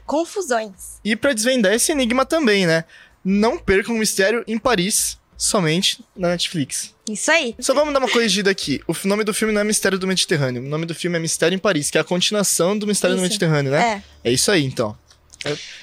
[0.06, 0.98] confusões.
[1.04, 2.86] E pra desvendar esse enigma também, né?
[3.22, 6.94] Não percam o mistério em Paris, somente na Netflix.
[7.06, 7.54] Isso aí.
[7.60, 8.80] Só vamos dar uma corrigida aqui.
[8.88, 10.62] O nome do filme não é Mistério do Mediterrâneo.
[10.62, 13.20] O nome do filme é Mistério em Paris, que é a continuação do Mistério do
[13.20, 13.28] Isso.
[13.28, 14.02] Mediterrâneo, né?
[14.24, 14.96] É, É isso aí, então.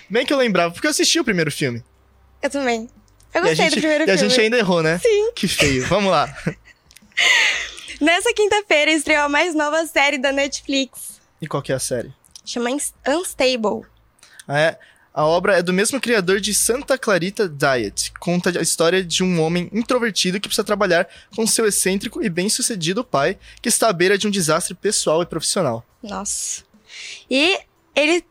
[0.09, 1.83] Bem que eu lembrava, porque eu assisti o primeiro filme.
[2.41, 2.89] eu também.
[3.33, 4.29] Eu e a gostei gente, do primeiro e a filme.
[4.29, 4.97] gente ainda errou, né?
[4.99, 5.31] Sim.
[5.35, 5.85] Que feio.
[5.87, 6.33] Vamos lá.
[7.99, 11.19] Nessa quinta-feira estreou a mais nova série da Netflix.
[11.41, 12.13] E qual que é a série?
[12.45, 12.69] Chama
[13.07, 13.85] Unstable.
[14.47, 14.77] É,
[15.13, 18.11] a obra é do mesmo criador de Santa Clarita Diet.
[18.19, 23.03] Conta a história de um homem introvertido que precisa trabalhar com seu excêntrico e bem-sucedido
[23.03, 25.85] pai, que está à beira de um desastre pessoal e profissional.
[26.03, 26.63] Nossa.
[27.29, 27.57] E
[27.95, 28.23] ele.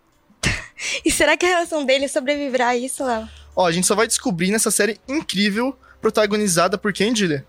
[1.05, 3.29] E será que a relação dele sobreviverá a isso, Léo?
[3.57, 7.47] Ó, a gente só vai descobrir nessa série incrível, protagonizada por quem, Julia?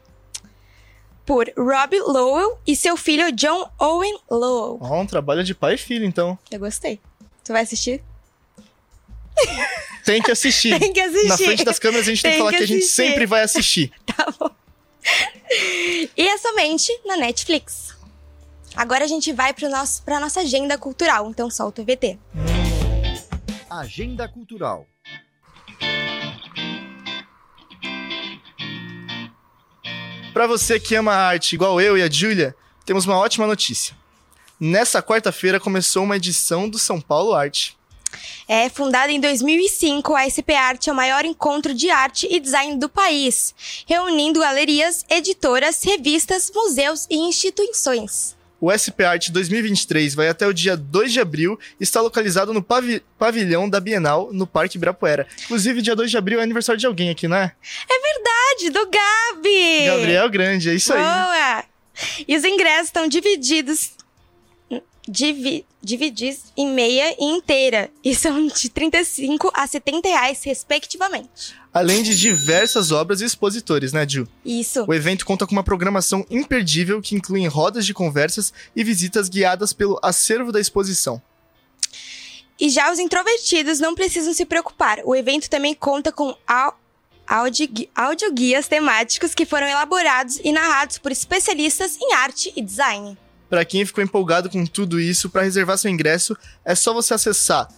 [1.26, 4.78] Por Rob Lowell e seu filho John Owen Lowell.
[4.80, 6.38] Ó, um trabalho de pai e filho, então.
[6.52, 7.00] Eu gostei.
[7.44, 8.04] Tu vai assistir?
[10.06, 10.78] Tem que assistir.
[10.80, 11.28] Tem que assistir.
[11.28, 13.26] Na frente das câmeras a gente tem, que Tem falar que que, a gente sempre
[13.26, 13.92] vai assistir.
[16.18, 17.96] E é somente na Netflix.
[18.76, 22.18] Agora a gente vai para nosso, pra nossa agenda cultural, então solta o VT.
[23.80, 24.88] Agenda Cultural.
[30.34, 33.96] Pra você que ama a arte igual eu e a Julia, temos uma ótima notícia.
[34.60, 37.78] Nessa quarta-feira começou uma edição do São Paulo Arte.
[38.48, 42.78] É fundada em 2005, a SP Arte é o maior encontro de arte e design
[42.78, 43.54] do país,
[43.86, 48.38] reunindo galerias, editoras, revistas, museus e instituições.
[48.66, 52.64] O SP Arte 2023 vai até o dia 2 de abril e está localizado no
[52.64, 55.28] pavi- pavilhão da Bienal, no Parque Ibirapuera.
[55.44, 57.52] Inclusive, dia 2 de abril é aniversário de alguém aqui, né?
[57.88, 59.86] É verdade, do Gabi!
[59.86, 61.00] Gabriel Grande, é isso aí.
[61.00, 61.64] Boa!
[62.28, 63.92] E os ingressos estão divididos.
[65.08, 67.92] Divi, divididos em meia e inteira.
[68.04, 71.54] E são de 35 a 70 reais, respectivamente.
[71.72, 74.28] Além de diversas obras e expositores, né, Ju?
[74.44, 74.84] Isso.
[74.88, 79.74] O evento conta com uma programação imperdível que inclui rodas de conversas e visitas guiadas
[79.74, 81.22] pelo acervo da exposição.
[82.60, 85.00] E já os introvertidos não precisam se preocupar.
[85.04, 86.80] O evento também conta com au-
[87.28, 93.18] audi- audioguias temáticos que foram elaborados e narrados por especialistas em arte e design.
[93.56, 97.70] Para quem ficou empolgado com tudo isso, para reservar seu ingresso, é só você acessar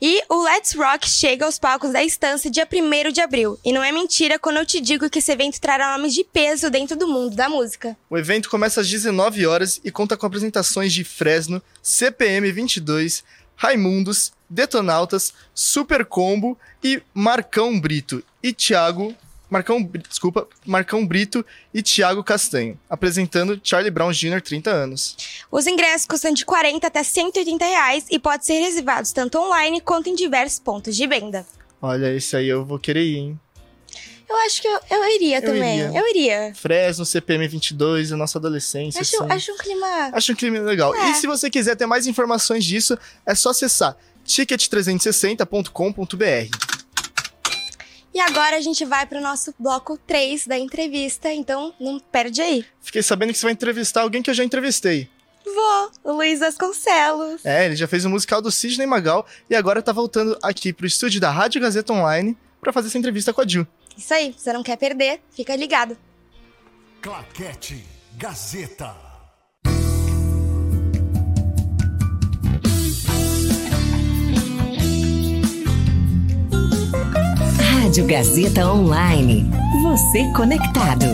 [0.00, 3.58] E o Let's Rock chega aos palcos da Estância dia 1 de abril.
[3.64, 6.70] E não é mentira quando eu te digo que esse evento trará nomes de peso
[6.70, 7.96] dentro do mundo da música.
[8.08, 13.24] O evento começa às 19 horas e conta com apresentações de Fresno, CPM 22,
[13.56, 19.14] Raimundos, Detonautas, Super Combo e Marcão Brito e Thiago
[19.50, 24.40] Marcão, desculpa, Marcão Brito e Thiago Castanho, apresentando Charlie Brown Jr.
[24.40, 25.16] 30 anos.
[25.50, 30.08] Os ingressos custam de 40 até 180 reais e podem ser reservados tanto online quanto
[30.08, 31.44] em diversos pontos de venda.
[31.82, 33.40] Olha, esse aí eu vou querer ir, hein?
[34.28, 35.80] Eu acho que eu, eu iria Eu também.
[35.80, 35.98] iria.
[35.98, 36.52] Eu iria.
[36.54, 39.00] Fresno, CPM 22, a nossa adolescência.
[39.00, 39.32] Acho, assim.
[39.32, 40.10] acho um clima.
[40.12, 40.94] Acho um clima legal.
[40.94, 41.10] É.
[41.10, 46.79] E se você quiser ter mais informações disso, é só acessar ticket360.com.br.
[48.12, 52.64] E agora a gente vai pro nosso bloco 3 da entrevista, então não perde aí.
[52.80, 55.08] Fiquei sabendo que você vai entrevistar alguém que eu já entrevistei.
[55.44, 57.44] Vou, o Luiz Vasconcelos.
[57.44, 60.86] É, ele já fez o musical do Sidney Magal e agora tá voltando aqui pro
[60.86, 63.66] estúdio da Rádio Gazeta Online pra fazer essa entrevista com a Ju.
[63.96, 65.96] Isso aí, você não quer perder, fica ligado.
[67.00, 67.84] Claquete
[68.16, 69.09] Gazeta.
[77.82, 79.50] Rádio Gazeta Online.
[79.82, 81.06] Você conectado.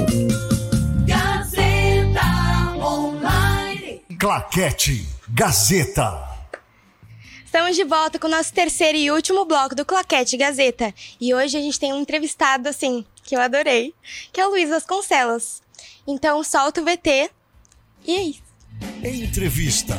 [1.06, 4.02] Gazeta Online.
[4.18, 6.28] Claquete Gazeta.
[7.44, 10.92] Estamos de volta com o nosso terceiro e último bloco do Claquete Gazeta.
[11.20, 13.94] E hoje a gente tem um entrevistado, assim, que eu adorei,
[14.32, 15.62] que é o Luiz Vasconcelos.
[16.04, 17.30] Então solta o VT
[18.04, 18.42] e é isso.
[19.04, 19.96] Entrevista.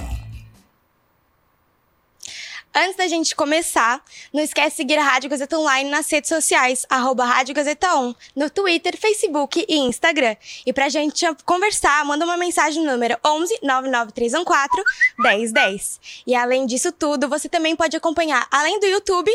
[2.80, 4.00] Antes da gente começar,
[4.32, 8.14] não esquece de seguir a Rádio Gazeta Online nas redes sociais, arroba Rádio Gazeta On,
[8.36, 10.36] no Twitter, Facebook e Instagram.
[10.64, 14.84] E pra gente conversar, manda uma mensagem no número 11 99314
[15.18, 16.00] 1010.
[16.28, 19.32] E além disso tudo, você também pode acompanhar, além do YouTube,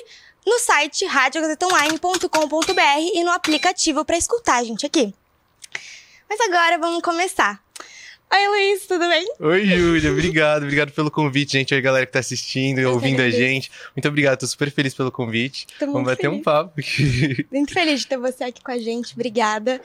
[0.47, 5.13] no site radiogazetaonline.com.br e no aplicativo para escutar a gente aqui.
[6.31, 7.61] Mas agora vamos começar.
[8.35, 9.27] Oi, Luiz, tudo bem?
[9.41, 11.75] Oi, Júlia, obrigado, obrigado pelo convite, gente.
[11.75, 13.71] Oi, galera que tá assistindo e ouvindo a gente.
[13.95, 15.67] Muito obrigado, tô super feliz pelo convite.
[15.79, 16.39] Tô Vamos bater feliz.
[16.39, 16.81] um papo.
[17.53, 19.83] Muito feliz de ter você aqui com a gente, obrigada.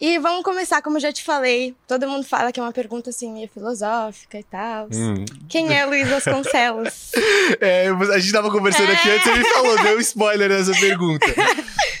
[0.00, 3.32] E vamos começar, como já te falei, todo mundo fala que é uma pergunta assim
[3.32, 4.88] meio filosófica e tal.
[4.92, 5.24] Hum.
[5.48, 7.12] Quem é Luiz Vasconcelos?
[7.60, 11.26] É, a gente tava conversando aqui antes, você me falou, deu um spoiler nessa pergunta.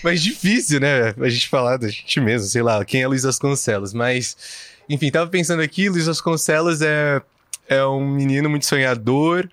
[0.04, 1.14] Mas difícil, né?
[1.18, 3.94] A gente falar da gente mesmo, sei lá, quem é Luiz Vasconcelos.
[3.94, 4.36] Mas,
[4.88, 7.20] enfim, tava pensando aqui, Luiz Vasconcelos é,
[7.68, 9.48] é um menino muito sonhador,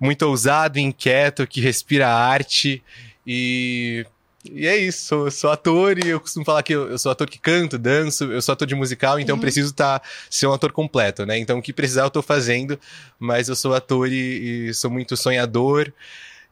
[0.00, 2.82] muito ousado, inquieto, que respira arte
[3.26, 4.06] e.
[4.44, 7.30] E é isso, sou, sou ator e eu costumo falar que eu, eu sou ator
[7.30, 9.40] que canto, danço, eu sou ator de musical, então Uhum.
[9.40, 11.38] preciso tá, ser um ator completo, né?
[11.38, 12.76] Então o que precisar eu tô fazendo,
[13.20, 15.92] mas eu sou ator e, e sou muito sonhador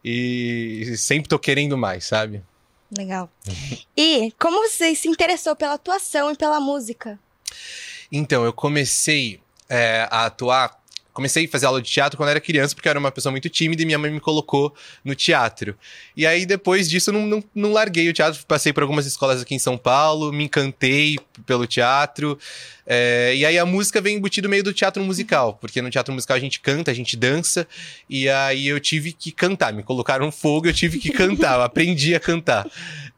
[0.04, 2.44] e, e sempre tô querendo mais, sabe?
[2.96, 3.28] Legal.
[3.96, 7.18] E como você se interessou pela atuação e pela música?
[8.10, 10.78] Então, eu comecei é, a atuar.
[11.12, 13.48] Comecei a fazer aula de teatro quando era criança, porque eu era uma pessoa muito
[13.48, 14.72] tímida e minha mãe me colocou
[15.04, 15.76] no teatro.
[16.16, 18.40] E aí, depois disso, eu não, não, não larguei o teatro.
[18.46, 22.38] Passei por algumas escolas aqui em São Paulo, me encantei pelo teatro.
[22.86, 26.14] É, e aí, a música vem embutida no meio do teatro musical, porque no teatro
[26.14, 27.66] musical a gente canta, a gente dança.
[28.08, 29.72] E aí, eu tive que cantar.
[29.72, 31.56] Me colocaram fogo, eu tive que cantar.
[31.56, 32.66] Eu aprendi a cantar.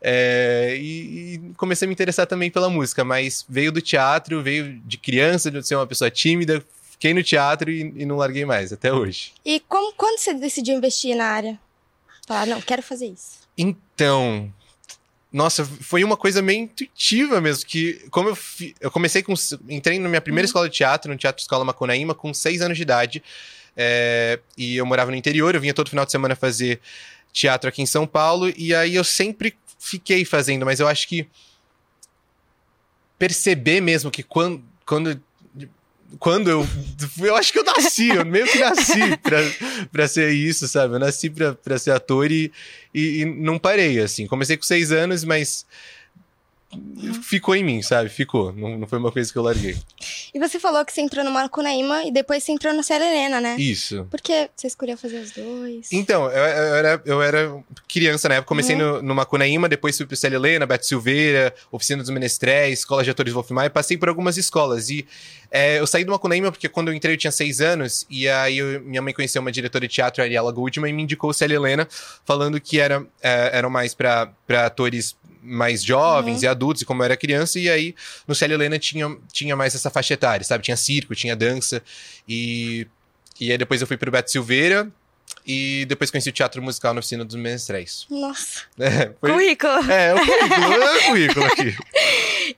[0.05, 4.81] É, e, e comecei a me interessar também pela música, mas veio do teatro, veio
[4.85, 6.63] de criança, de ser uma pessoa tímida.
[6.91, 9.33] Fiquei no teatro e, e não larguei mais, até hoje.
[9.45, 11.59] E como, quando você decidiu investir na área?
[12.27, 13.41] Falar, não, quero fazer isso.
[13.59, 14.53] Então,
[15.33, 19.35] nossa, foi uma coisa meio intuitiva mesmo, que como eu, fi- eu comecei com,
[19.69, 22.83] entrei na minha primeira escola de teatro, no Teatro Escola Macunaíma, com seis anos de
[22.83, 23.23] idade,
[23.77, 26.81] é, e eu morava no interior, eu vinha todo final de semana fazer
[27.33, 31.27] teatro aqui em São Paulo, e aí eu sempre fiquei fazendo, mas eu acho que
[33.19, 35.21] perceber mesmo que quando, quando
[36.19, 36.67] quando eu.
[37.19, 39.39] Eu acho que eu nasci, eu meio que nasci pra,
[39.91, 40.95] pra ser isso, sabe?
[40.95, 42.53] Eu nasci pra, pra ser ator e,
[42.93, 44.27] e, e não parei, assim.
[44.27, 45.67] Comecei com seis anos, mas.
[47.23, 48.09] Ficou em mim, sabe?
[48.09, 48.53] Ficou.
[48.53, 49.77] Não, não foi uma coisa que eu larguei.
[50.33, 53.41] E você falou que você entrou no Macunaíma e depois você entrou no Célia Helena,
[53.41, 53.57] né?
[53.59, 54.07] Isso.
[54.11, 55.89] Por que você escolheu fazer os dois?
[55.93, 60.07] Então, eu, eu era, eu era criança na época, comecei no, no Macunaíma, depois fui
[60.07, 64.09] pro Célia Helena, Beto Silveira, Oficina dos Menestréis, Escola de Atores Wolf Maia, passei por
[64.09, 64.89] algumas escolas.
[64.89, 65.07] E
[65.51, 68.59] é, eu saí do Macunaíma porque quando eu entrei eu tinha seis anos, e aí
[68.59, 71.35] eu- minha mãe conheceu uma diretora de teatro, a Ariela Goodman, e me indicou o
[71.35, 71.87] Célia Helena,
[72.25, 74.33] falando que era, é, eram mais pra
[74.65, 76.45] atores mais jovens Uhum.
[76.45, 77.95] e adultos, e como eu era criança, e aí
[78.29, 80.63] no Célia Helena tinha, tinha mais essa faixa etária, sabe?
[80.65, 81.83] Tinha circo, tinha dança,
[82.29, 82.87] e,
[83.41, 84.89] e aí depois eu fui pro Beto Silveira,
[85.47, 88.07] e depois conheci o teatro musical na oficina dos menestréis.
[88.09, 88.63] Nossa.
[88.79, 89.91] É, foi- Currículo.
[89.91, 91.77] É, o currículo, é o currículo aqui.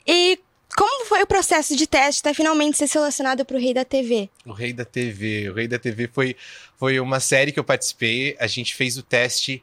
[0.07, 0.39] E
[0.77, 4.29] como foi o processo de teste até finalmente ser selecionado pro Rei da TV?
[4.45, 5.49] O Rei da TV.
[5.51, 6.37] O Rei da TV foi,
[6.77, 8.37] foi uma série que eu participei.
[8.41, 9.63] A gente fez o teste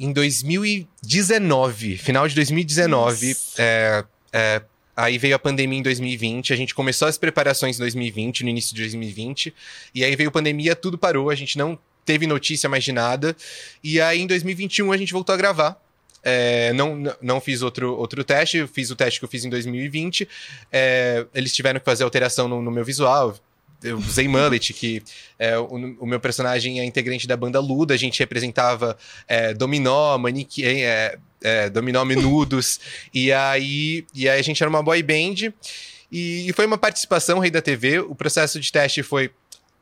[0.00, 3.36] em 2019, final de 2019.
[3.58, 4.62] É, é,
[4.96, 6.54] aí veio a pandemia em 2020.
[6.54, 9.54] A gente começou as preparações em 2020, no início de 2020.
[9.94, 11.28] E aí veio a pandemia, tudo parou.
[11.28, 13.36] A gente não teve notícia mais de nada.
[13.84, 15.78] E aí em 2021 a gente voltou a gravar.
[16.22, 19.50] É, não, não- fiz outro, outro teste, eu fiz o teste que eu fiz em
[19.50, 20.26] 2020.
[20.72, 23.38] É, eles tiveram que fazer alteração no, no meu visual.
[23.82, 25.02] Eu usei mullet, que
[25.38, 30.18] é, o, o meu personagem é integrante da banda Luda, a gente representava é, dominó,
[30.18, 32.78] manequim, é, é, dominó menudos,
[33.14, 35.52] e aí, e aí a gente era uma boy band,
[36.12, 39.30] e, e foi uma participação Rei da TV, o processo de teste foi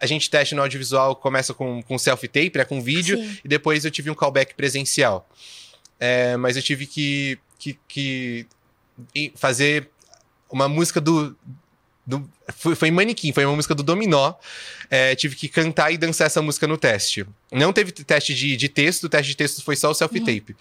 [0.00, 3.38] a gente teste no audiovisual, começa com, com self-tape, né, com vídeo, Sim.
[3.44, 5.28] e depois eu tive um callback presencial.
[5.98, 8.46] É, mas eu tive que, que, que
[9.34, 9.90] fazer
[10.50, 11.36] uma música do.
[12.08, 14.32] Do foi, foi em Manequim, foi uma música do Dominó.
[14.90, 17.26] É, tive que cantar e dançar essa música no teste.
[17.52, 20.56] Não teve teste de, de texto, o teste de texto foi só o self-tape.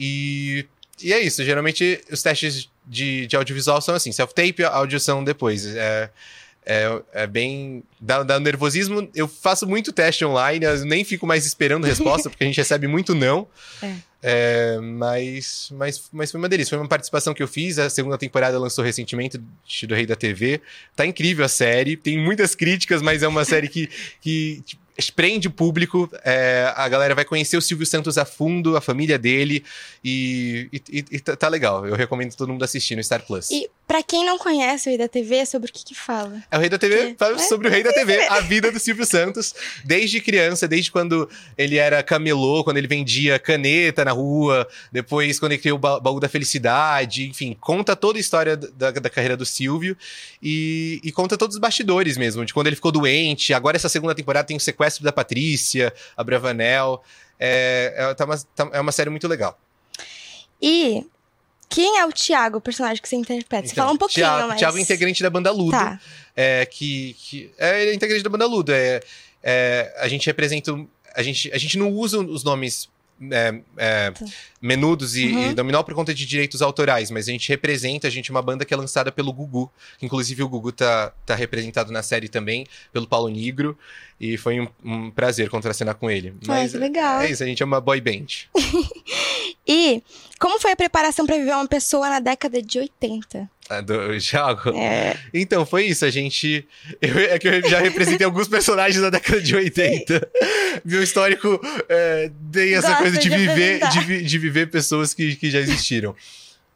[0.00, 0.64] E,
[1.02, 5.66] e é isso, geralmente os testes de, de audiovisual são assim: self-tape, audição depois.
[5.66, 6.08] É,
[6.64, 7.82] é, é bem.
[8.00, 9.10] Dá, dá nervosismo.
[9.14, 12.86] Eu faço muito teste online, eu nem fico mais esperando resposta, porque a gente recebe
[12.86, 13.46] muito não.
[13.82, 13.94] É.
[14.22, 16.70] É, mas, mas, mas foi uma delícia.
[16.70, 17.78] Foi uma participação que eu fiz.
[17.78, 20.60] A segunda temporada lançou recentemente do Rei da TV.
[20.96, 21.96] Tá incrível a série.
[21.96, 23.88] Tem muitas críticas, mas é uma série que,
[24.20, 24.64] que
[25.14, 26.10] prende o público.
[26.24, 29.64] É, a galera vai conhecer o Silvio Santos a fundo, a família dele.
[30.04, 31.86] E, e, e tá, tá legal.
[31.86, 33.50] Eu recomendo todo mundo assistir no Star Plus.
[33.50, 36.42] E pra quem não conhece o Rei da TV, sobre o que que fala?
[36.50, 37.38] É o Rei da TV, fala É?
[37.38, 41.76] sobre o Rei da TV, a vida do Silvio Santos, desde criança, desde quando ele
[41.78, 46.20] era camelô, quando ele vendia caneta na rua, depois quando ele criou o ba- baú
[46.20, 49.96] da felicidade, enfim, conta toda a história da, da carreira do Silvio
[50.42, 53.54] e, e conta todos os bastidores mesmo, de quando ele ficou doente.
[53.54, 57.02] Agora, essa segunda temporada tem o sequestro da Patrícia, a Bravanel.
[57.40, 59.58] É, é, tá uma, tá- é uma série muito legal.
[60.60, 61.06] E
[61.68, 63.66] quem é o Thiago, o personagem que você interpreta?
[63.66, 64.58] Você Então, fala um pouquinho, Thiago, mas...
[64.58, 65.72] Thiago é integrante da banda Ludo.
[65.72, 66.00] Tá.
[66.34, 68.72] É, que, que é, ele é integrante da banda Ludo.
[68.72, 69.00] É,
[69.42, 70.72] é, a gente representa.
[71.14, 72.88] A gente, a gente não usa os nomes
[73.30, 74.12] é, é,
[74.60, 75.50] menudos e, Uhum.
[75.50, 78.42] e dominó por conta de direitos autorais, mas a gente representa, a gente é uma
[78.42, 79.70] banda que é lançada pelo Gugu.
[80.02, 83.78] Inclusive, o Gugu tá, tá representado na série também, pelo Paulo Negro.
[84.20, 86.34] E foi um, um prazer contracenar com ele.
[86.48, 87.20] Ai, que legal.
[87.20, 88.26] É isso, a gente é uma boy band.
[89.70, 90.02] E
[90.38, 93.50] como foi a preparação pra viver uma pessoa na década de 80?
[93.68, 94.70] A do Thiago?
[94.70, 95.14] É.
[95.34, 96.06] Então, foi isso.
[96.06, 96.66] A gente.
[97.02, 100.26] eu- é que eu já representei alguns personagens da década de 80.
[100.86, 105.50] Meu histórico é, tem essa coisa de de viver, de, de viver pessoas que, que
[105.50, 106.14] já existiram.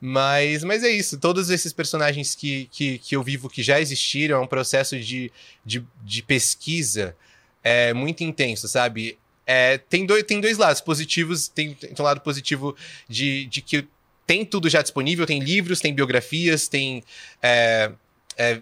[0.00, 1.18] Mas, mas é isso.
[1.18, 5.30] Todos esses personagens que, que, que eu vivo que já existiram é um processo de,
[5.64, 7.16] de, de pesquisa
[7.62, 9.16] é, muito intenso, sabe?
[9.46, 11.46] É, tem, dois, tem dois lados positivos.
[11.48, 12.76] Tem, tem um lado positivo
[13.08, 13.86] de, de que
[14.26, 17.04] tem tudo já disponível, tem livros, tem biografias, tem.
[17.40, 17.92] é,
[18.36, 18.60] é,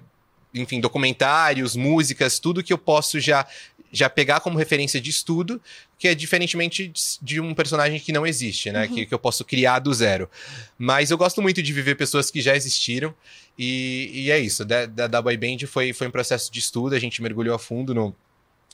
[0.52, 3.46] enfim, documentários, músicas, tudo que eu posso já,
[3.92, 5.60] já pegar como referência de estudo,
[5.98, 8.86] que é diferentemente de- um personagem que não existe, né?
[8.86, 8.94] Uhum.
[8.94, 10.30] Que, que eu posso criar do zero.
[10.78, 13.14] Mas eu gosto muito de viver pessoas que já existiram,
[13.58, 14.64] e, e é isso.
[14.64, 17.58] Da, da, da boy band foi, foi um processo de estudo, a gente mergulhou a
[17.58, 18.14] fundo no,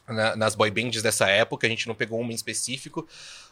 [0.06, 3.08] na- nas boy bands dessa época, a gente não pegou uma em específico,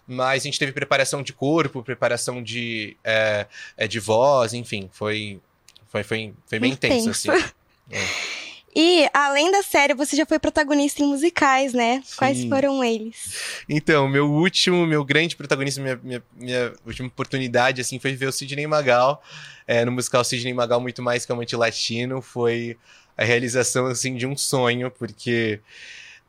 [0.06, 3.46] mas a gente teve preparação de corpo, preparação de, é,
[3.76, 5.40] é, de voz, enfim, foi,
[5.88, 7.30] foi, foi, foi bem intenso, Intenso.
[7.32, 7.44] assim.
[7.90, 8.34] É.
[8.74, 12.02] E, além da série, você já foi protagonista em musicais, né?
[12.16, 12.48] Quais Sim.
[12.48, 13.62] foram eles?
[13.68, 18.32] Então, meu último, meu grande protagonista, minha, minha, minha última oportunidade, assim, foi ver o
[18.32, 19.22] Sidney Magal,
[19.66, 22.76] é, no musical Sidney Magal Muito Mais Que Amante Latino, foi
[23.16, 25.60] a realização, assim, de um sonho, porque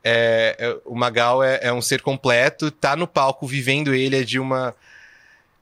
[0.03, 4.23] é, é, o Magal é, é um ser completo, tá no palco vivendo ele é
[4.23, 4.75] de uma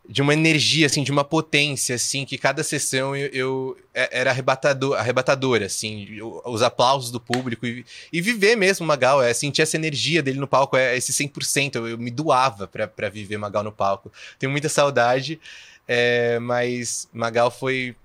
[0.07, 4.31] de uma energia, assim, de uma potência, assim, que cada sessão eu, eu- é- era
[4.31, 9.77] arrebatador, arrebatadora, assim, os aplausos do público e, e viver mesmo Magal, é sentir essa
[9.77, 13.71] energia dele no palco, é esse 100%, eu, eu me doava pra viver Magal no
[13.71, 14.11] palco.
[14.37, 15.39] Tenho muita saudade,
[15.87, 17.95] é, mas Magal foi,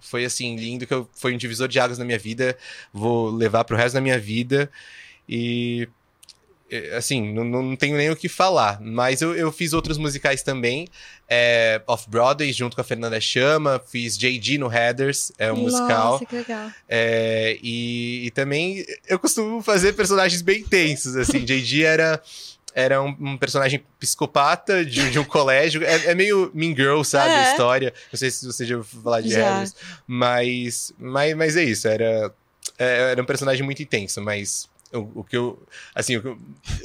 [0.00, 2.56] foi assim, lindo, que eu, foi um divisor de águas na minha vida,
[2.92, 4.70] vou levar pro resto da minha vida
[5.28, 5.88] e
[6.96, 10.86] assim, não, não tenho nem o que falar, mas eu, eu fiz outros musicais também,
[11.28, 16.26] é, Off-Broadway, junto com a Fernanda Chama, fiz JD no Headers, é um musical, Nossa,
[16.26, 16.70] que legal.
[16.88, 22.22] é, e, e também eu costumo fazer personagens bem tensos, assim, JD era...
[22.74, 25.82] Era um, um personagem psicopata de, de um colégio.
[25.82, 27.30] É, é meio Mean Girl, sabe?
[27.30, 27.50] A É.
[27.50, 27.92] história.
[28.12, 29.40] Não sei se você já ouviu falar de Já.
[29.40, 29.74] Heathers.
[30.06, 31.88] Mas, mas, mas é isso.
[31.88, 32.32] Era,
[32.78, 35.60] é, era um personagem muito intenso, mas o, o que eu.
[35.94, 36.38] Assim, eu-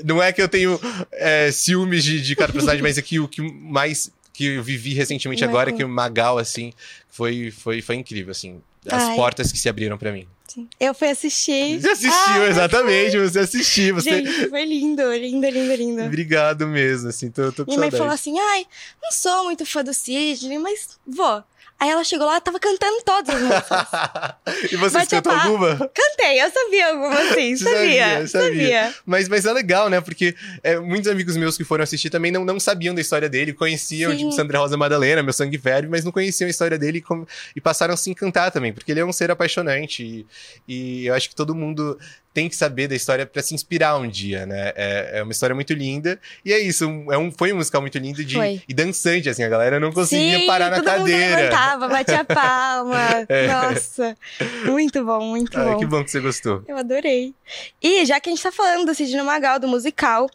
[0.04, 0.80] não é que eu tenho
[1.12, 4.94] é, ciúmes de, de cada personagem, mas é que o que mais que eu vivi
[4.94, 5.60] recentemente Marcou.
[5.60, 6.74] agora, que o Magal, assim,
[7.10, 8.62] foi, foi, foi incrível, assim.
[8.90, 9.16] As Ai.
[9.16, 10.28] portas que se abriram pra mim.
[10.48, 10.68] Sim.
[10.80, 11.80] Eu fui assistir.
[11.80, 12.12] Você assistiu,
[12.44, 13.96] Ah, exatamente, você assistiu.
[13.96, 14.10] Você...
[14.10, 16.04] Gente, foi lindo, lindo, lindo, lindo.
[16.04, 17.98] Obrigado mesmo, assim, tô, tô com Minha mãe saudade.
[17.98, 18.66] falou assim: ai,
[19.02, 21.44] não sou muito fã do Sidney, mas vou.
[21.84, 24.72] Aí ela chegou lá, tava cantando todas as músicas.
[24.72, 25.44] e você a cantou pá.
[25.44, 25.76] alguma?
[25.94, 28.96] Cantei, eu sabia algumas sim, Sabia, sabia, sabia.
[29.06, 30.00] Mas, mas é legal, né?
[30.00, 33.52] Porque é, muitos amigos meus que foram assistir também não, não sabiam da história dele,
[33.52, 34.18] conheciam, Sim.
[34.20, 37.26] tipo, Sandra Rosa Madalena, meu sangue ferve, mas não conheciam a história dele e, com-
[37.54, 40.04] e passaram a se encantar também, porque ele é um ser apaixonante.
[40.04, 40.26] E,
[40.66, 42.00] e eu acho que todo mundo
[42.34, 44.74] tem que saber da história pra se inspirar um dia, né?
[44.76, 46.20] É, é uma história muito linda.
[46.44, 48.62] E é isso, um- é um, foi um musical muito lindo de, Foi.
[48.68, 51.36] e dançante, assim, a galera não conseguia Sim, parar na todo mundo cadeira.
[51.36, 53.26] levantava, batia palma.
[53.30, 53.48] É.
[53.48, 54.18] Nossa,
[54.66, 55.78] muito bom, muito Ai, bom.
[55.78, 56.64] que bom que você gostou.
[56.68, 57.34] Eu adorei.
[57.82, 60.28] E já que a gente tá falando do Sidney Magal, do musical,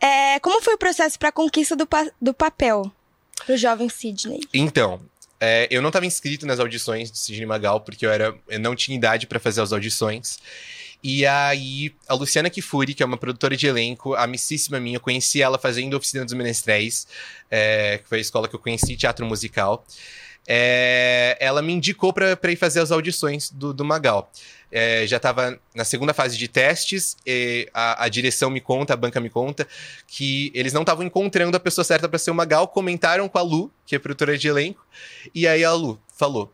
[0.00, 2.90] é, como foi o processo pra conquista do, pa- do papel
[3.44, 4.40] pro jovem Sidney?
[4.54, 5.00] Então,
[5.38, 8.74] é, eu não estava inscrito nas audições do Sidney Magal, porque eu, era, eu não
[8.74, 10.38] tinha idade para fazer as audições.
[11.02, 15.42] E aí, a Luciana Kifuri, que é uma produtora de elenco, amicíssima minha, eu conheci
[15.42, 17.08] ela fazendo Oficina dos Menestréis,
[17.50, 19.84] é, que foi a escola que eu conheci teatro musical.
[20.46, 24.30] É, ela me indicou para ir fazer as audições do, do Magal.
[24.70, 27.16] É, já estava na segunda fase de testes,
[27.74, 29.66] a, a, direção me conta, a banca me conta,
[30.06, 33.42] que eles não estavam encontrando a pessoa certa para ser o Magal, comentaram com a
[33.42, 34.84] Lu, que é produtora de elenco,
[35.34, 36.52] e aí a Lu falou: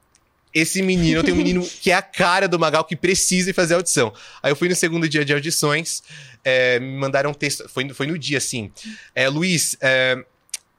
[0.55, 3.75] esse menino, tem um menino que é a cara do Magal que precisa ir fazer
[3.75, 4.13] audição.
[4.43, 6.03] Aí eu fui no segundo dia de audições,
[6.45, 8.71] é, me mandaram um texto, foi, foi no dia assim.
[9.15, 10.25] É, Luiz, é,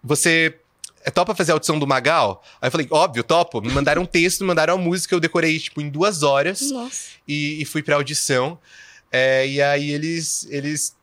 [0.04, 0.56] você
[1.04, 2.44] é topa fazer a audição do Magal?
[2.62, 3.62] Aí eu falei, óbvio, topo.
[3.62, 6.62] Me mandaram um texto, me mandaram a música, eu decorei, tipo, em duas horas.
[7.28, 8.60] E, e, fui pra audição.
[9.12, 10.96] É, e aí eles, eles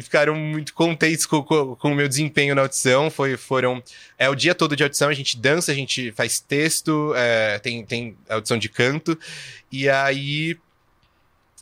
[0.00, 3.10] ficaram muito contentes com, com, com, o meu desempenho na audição.
[3.10, 3.82] Foi, foram.
[4.18, 7.84] É o dia todo de audição, a gente dança, a gente faz texto, é, tem,
[7.84, 9.18] tem audição de canto.
[9.70, 10.56] E aí.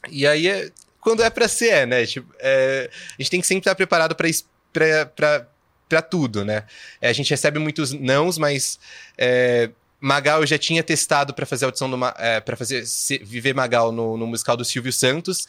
[0.09, 0.71] E aí, é,
[1.01, 2.07] quando é pra ser, é, né?
[2.07, 5.47] Tipo, é, a gente tem que sempre estar preparado pra,
[5.89, 6.65] pra tudo, né?
[7.01, 8.79] É, a gente recebe muitos nãos, mas.
[9.19, 9.71] É,
[10.03, 14.17] Magal eu já tinha testado para fazer audição é, para fazer se, viver Magal no,
[14.17, 15.47] no musical do Silvio Santos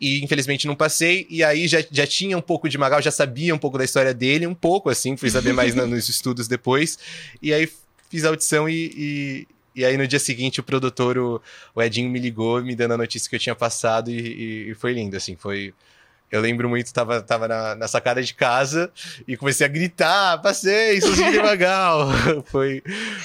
[0.00, 1.26] e infelizmente não passei.
[1.28, 4.14] E aí já, já tinha um pouco de Magal, já sabia um pouco da história
[4.14, 6.98] dele, um pouco assim, fui saber mais na, nos estudos depois.
[7.42, 7.70] E aí
[8.08, 11.42] fiz a audição e, e, e aí no dia seguinte o produtor, o,
[11.74, 14.92] o, Edinho, me ligou me dando a notícia que eu tinha passado e, e foi
[14.92, 15.74] lindo, assim, foi.
[16.30, 18.92] Eu lembro muito, tava, tava na, na, sacada de casa
[19.26, 22.10] e comecei a gritar, passei, sou de Magal.
[22.44, 22.82] foi,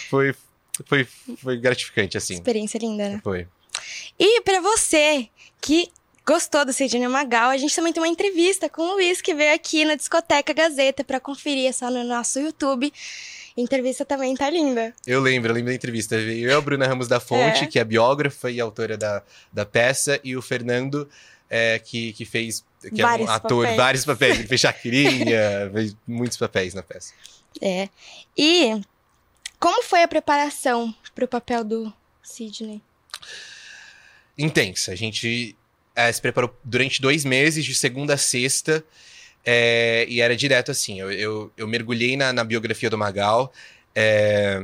[0.10, 0.34] foi,
[0.86, 1.06] foi,
[1.36, 2.36] foi gratificante, assim.
[2.36, 3.22] Experiência linda, né?
[3.22, 3.46] Foi.
[4.18, 5.28] E para você
[5.60, 5.90] que
[6.26, 9.54] gostou do Sidney Magal, a gente também tem uma entrevista com o Luiz, que veio
[9.54, 12.92] aqui na Discoteca Gazeta para conferir, é só no nosso YouTube.
[13.56, 14.94] A entrevista também tá linda.
[15.06, 16.18] Eu lembro, eu lembro da entrevista.
[16.18, 17.68] Veio eu, a Bruna Ramos da Fonte, é.
[17.68, 19.22] que é biógrafa e autora da,
[19.52, 21.08] da peça, e o Fernando,
[21.50, 22.66] é, que, que fez.
[22.82, 23.78] Que vários é um ator, papéis.
[23.78, 24.40] vários papéis.
[24.40, 27.14] Ele fez Chacrinha, fez muitos papéis na peça.
[27.62, 27.90] É.
[28.36, 28.82] E
[29.60, 31.94] como foi a preparação pro papel do
[32.24, 32.82] Sidney?
[34.36, 34.92] Intensa.
[34.92, 35.56] A gente
[35.96, 38.84] é, se preparou durante dois meses, de segunda a sexta,
[39.46, 41.00] é, e era direto assim.
[41.00, 43.54] Eu, eu, eu mergulhei na, na, biografia do Magal,
[43.94, 44.64] é,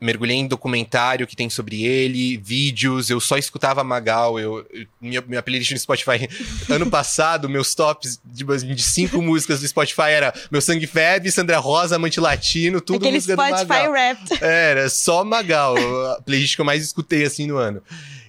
[0.00, 5.20] mergulhei em documentário que tem sobre ele, vídeos, eu só escutava Magal, eu, eu minha,
[5.22, 6.28] minha playlist no Spotify,
[6.68, 11.58] ano passado, meus tops de, de, cinco músicas do Spotify era Meu Sangue Feb, Sandra
[11.58, 13.92] Rosa, Amante Latino, tudo Aquele música Spotify do Magal.
[13.92, 14.42] Rap.
[14.42, 15.76] Era só Magal,
[16.12, 17.82] a playlist que eu mais escutei assim no ano.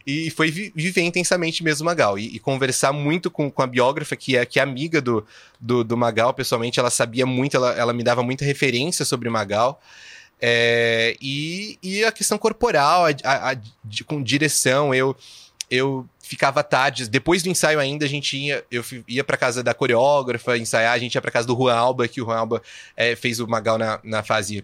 [0.05, 2.17] E foi vi viver intensamente mesmo Magal.
[2.19, 5.25] E, e, conversar muito com, com a biógrafa, que é, que é amiga do,
[5.59, 6.79] do, do Magal, pessoalmente.
[6.79, 9.81] Ela sabia muito, ela, ela me dava muita referência sobre Magal.
[10.39, 13.57] É, e, e a questão corporal, a, a, a,
[14.05, 15.15] com direção, eu
[15.69, 19.73] eu ficava tardes, depois do ensaio ainda, a gente ia, eu ia pra casa da
[19.73, 22.61] coreógrafa ensaiar, a gente ia pra casa do Juan Alba, que o Juan Alba
[22.95, 24.63] é, fez o Magal na, na fase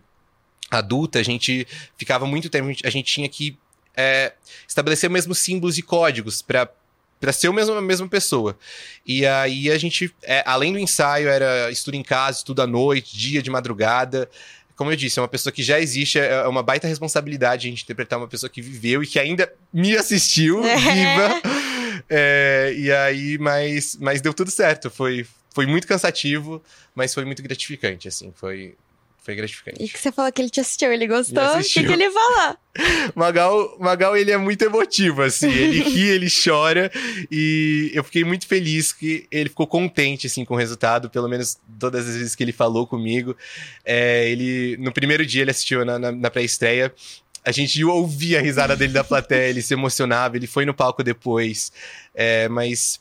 [0.69, 1.67] adulta, a gente
[1.97, 3.57] ficava muito tempo, a gente tinha que
[3.95, 4.33] é,
[4.67, 6.69] estabelecer mesmo símbolos e códigos para
[7.19, 8.57] para ser o mesmo, a mesma pessoa.
[9.05, 13.15] E aí a gente, é, além do ensaio, era estudo em casa, estudo à noite,
[13.15, 14.27] dia de madrugada.
[14.75, 17.83] Como eu disse, é uma pessoa que já existe, é uma baita responsabilidade a gente
[17.83, 20.75] interpretar uma pessoa que viveu e que ainda me assistiu, É.
[20.77, 21.41] viva.
[22.09, 24.89] É, e aí, mas, mas deu tudo certo.
[24.89, 25.23] Foi,
[25.53, 26.59] foi muito cansativo,
[26.95, 28.33] mas foi muito gratificante, assim.
[28.35, 28.73] Foi,
[29.22, 29.84] foi gratificante.
[29.84, 31.43] E que você falou que ele te assistiu, ele gostou?
[31.43, 32.57] O que, que ele falou?
[33.13, 35.51] Magal, Magal, ele é muito emotivo, assim.
[35.51, 36.91] Ele ri, ele chora.
[37.30, 41.07] E eu fiquei muito feliz que ele ficou contente, assim, com o resultado.
[41.07, 43.38] Pelo menos todas as vezes que ele falou comigo.
[43.86, 46.91] É, ele, no primeiro dia, ele assistiu na, na, na pré-estreia.
[47.45, 51.03] A gente ouvia a risada dele da plateia, ele se emocionava, ele foi no palco
[51.03, 51.72] depois.
[52.15, 52.99] É, mas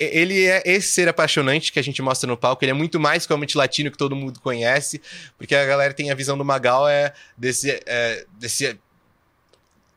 [0.00, 2.64] ele é esse ser apaixonante que a gente mostra no palco.
[2.64, 5.00] Ele é muito mais que o Amante Latino que todo mundo conhece,
[5.36, 8.78] porque a galera tem a visão do Magal é desse, é, desse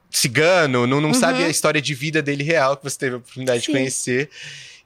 [0.10, 1.14] cigano, não, não Uhum.
[1.14, 3.72] sabe a história de vida dele real que você teve a oportunidade Sim.
[3.72, 4.30] de conhecer.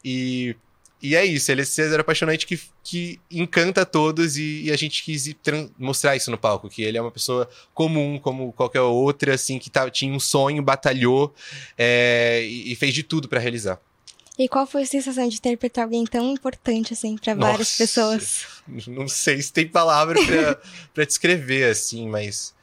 [0.04, 0.56] E,
[1.02, 4.78] e é isso, ele é esse ser apaixonante que, que encanta todos e, e a
[4.78, 5.36] gente quis
[5.78, 9.70] mostrar isso no palco, que ele é uma pessoa comum, como qualquer outra, assim, que
[9.70, 11.36] tá, tinha um sonho, batalhou
[11.78, 13.80] é, e, e fez de tudo pra realizar.
[14.38, 18.46] E qual foi a sensação de interpretar alguém tão importante assim pra várias pessoas?
[18.88, 20.20] Não sei se tem palavra
[20.94, 22.54] pra descrever, assim, mas.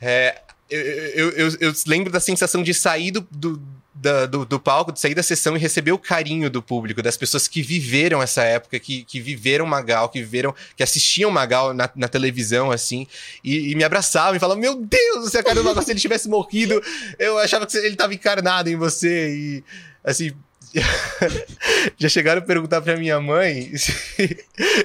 [0.00, 3.62] É, eu, eu, eu, eu lembro da sensação de sair do, do,
[4.00, 7.16] da- do, do palco, de sair da sessão e receber o carinho do público, das
[7.16, 11.88] pessoas que viveram essa época, que, que viveram Magal, que viveram, que assistiam Magal na,
[11.94, 13.06] na televisão, assim,
[13.44, 15.90] e, e me abraçavam e falavam: Meu Deus, você é a cara do Magal, se
[15.90, 16.82] ele tivesse morrido,
[17.18, 19.28] eu achava que ele tava encarnado em você.
[19.34, 19.64] E
[20.02, 20.32] assim.
[21.98, 23.92] Já chegaram a perguntar pra minha mãe se,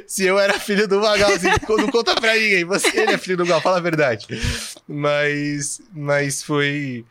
[0.08, 1.32] se eu era filho do Magal.
[1.32, 2.66] Assim, não conta pra ninguém.
[2.66, 4.26] Você é filho do Magal, fala a verdade.
[4.88, 7.06] Mas, mas foi,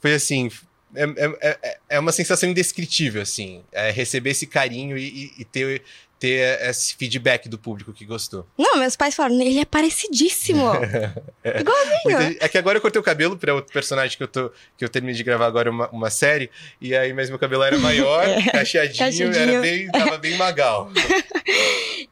[0.00, 0.50] foi assim.
[0.96, 1.04] É,
[1.48, 3.62] é, é- é uma sensação indescritível, assim.
[3.72, 5.82] É receber esse carinho e, e- ter,
[6.18, 8.46] ter esse feedback do público que gostou.
[8.58, 10.64] Não, meus pais falaram, ele é parecidíssimo.
[11.44, 12.36] Igualzinho.
[12.40, 14.88] É que agora eu cortei o cabelo pra outro personagem que eu, tô, que eu
[14.88, 16.50] terminei de gravar agora uma, uma série.
[16.80, 19.34] E aí, mas meu cabelo era maior, cacheadinho, Cacheadinho.
[19.34, 20.90] era bem, tava bem magal.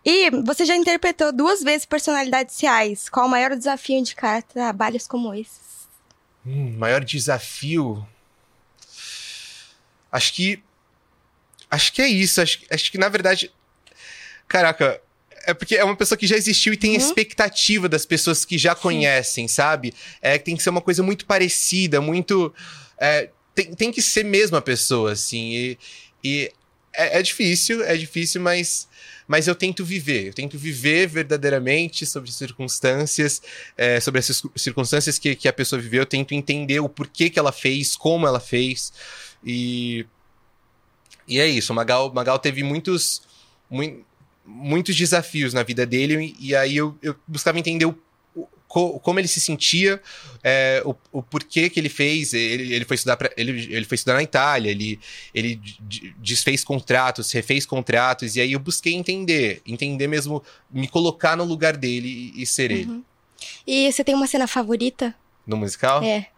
[0.07, 3.09] E você já interpretou duas vezes personalidades reais.
[3.09, 5.89] Qual o maior desafio de cara trabalhos como esses?
[6.47, 8.07] Hum, maior desafio.
[10.14, 10.62] Acho que.
[11.68, 12.40] Acho que é isso.
[12.40, 13.50] Acho, acho que, na verdade.
[14.46, 15.00] Caraca.
[15.46, 16.96] É porque é uma pessoa que já existiu e tem Uhum.
[16.96, 19.92] expectativa das pessoas que já conhecem, sabe?
[20.22, 22.54] É que tem que ser uma coisa muito parecida, muito.
[22.98, 25.52] é, tem, tem que ser mesmo a pessoa, assim.
[25.52, 25.78] E,
[26.22, 26.52] e
[26.94, 28.88] é, é difícil, é difícil, mas.
[29.26, 33.40] Mas eu tento viver, eu tento viver verdadeiramente sobre as circunstâncias,
[33.74, 37.38] é, sobre essas circunstâncias que, que a pessoa viveu, eu tento entender o porquê que
[37.38, 38.92] ela fez, como ela fez.
[39.45, 40.07] E,
[41.26, 43.22] e é isso, o Magal, Magal teve muitos,
[43.70, 44.03] mui-
[44.45, 47.99] muitos desafios na vida dele, e aí eu, eu buscava entender o,
[48.34, 50.03] o- co- como ele se sentia,
[50.42, 52.34] é, o, o porquê que ele fez.
[52.34, 54.99] Ele, ele, foi estudar pra, ele, ele foi estudar na Itália, ele,
[55.34, 55.61] ele
[56.18, 61.76] desfez contratos, refez contratos, e aí eu busquei entender, entender mesmo, me colocar no lugar
[61.76, 62.84] dele e, e ser ele.
[62.90, 63.05] Uhum.
[63.66, 65.14] E você tem uma cena favorita?
[65.47, 66.03] No musical?
[66.03, 66.28] É.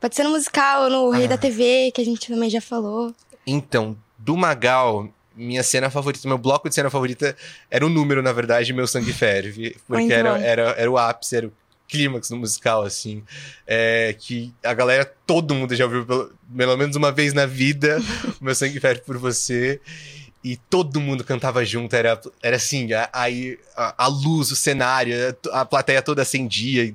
[0.00, 1.28] Pode ser no musical no Rei Ah.
[1.28, 3.14] da TV, que a gente também já falou.
[3.46, 7.36] Então, do Magal, minha cena favorita, meu bloco de cena favorita
[7.70, 9.76] era o número, na verdade, Meu Sangue Ferve.
[9.86, 11.52] Porque era, era, era o ápice, era o
[11.88, 13.22] clímax do musical, assim.
[13.66, 17.98] É, que a galera, todo mundo já ouviu pelo, pelo menos uma vez na vida
[18.40, 19.80] Meu Sangue Ferve por Você.
[20.44, 25.12] E todo mundo cantava junto, era, era assim, a- aí a, a luz, o cenário,
[25.52, 26.94] a, a plateia toda acendia.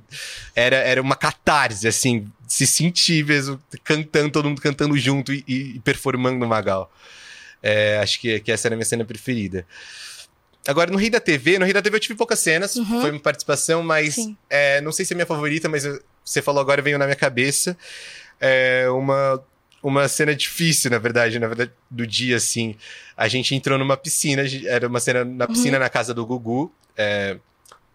[0.56, 5.80] Era, era uma catarse, assim, se sentir mesmo, cantando, todo mundo cantando junto e, e
[5.80, 6.92] performando o Magal.
[7.64, 9.66] É, acho que, que essa era a minha cena preferida.
[10.68, 13.02] Agora, no Rei da TV, no Rei da TV eu tive poucas cenas, Uhum.
[13.02, 14.18] foi uma participação, mas
[14.50, 17.16] é, não sei se é minha favorita, mas eu- você falou agora, veio na minha
[17.16, 17.76] cabeça.
[18.40, 19.42] É uma,
[19.82, 22.76] uma cena difícil, na verdade, na verdade, do dia, assim.
[23.16, 26.72] A gente entrou numa piscina, era uma cena na piscina na casa do Gugu.
[26.98, 27.38] é,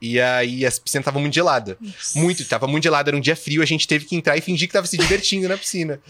[0.01, 1.78] e aí a piscina tava muito gelada.
[2.14, 4.68] Muito, tava muito gelada, era um dia frio, a gente teve que entrar e fingir
[4.68, 6.01] que tava se divertindo na piscina.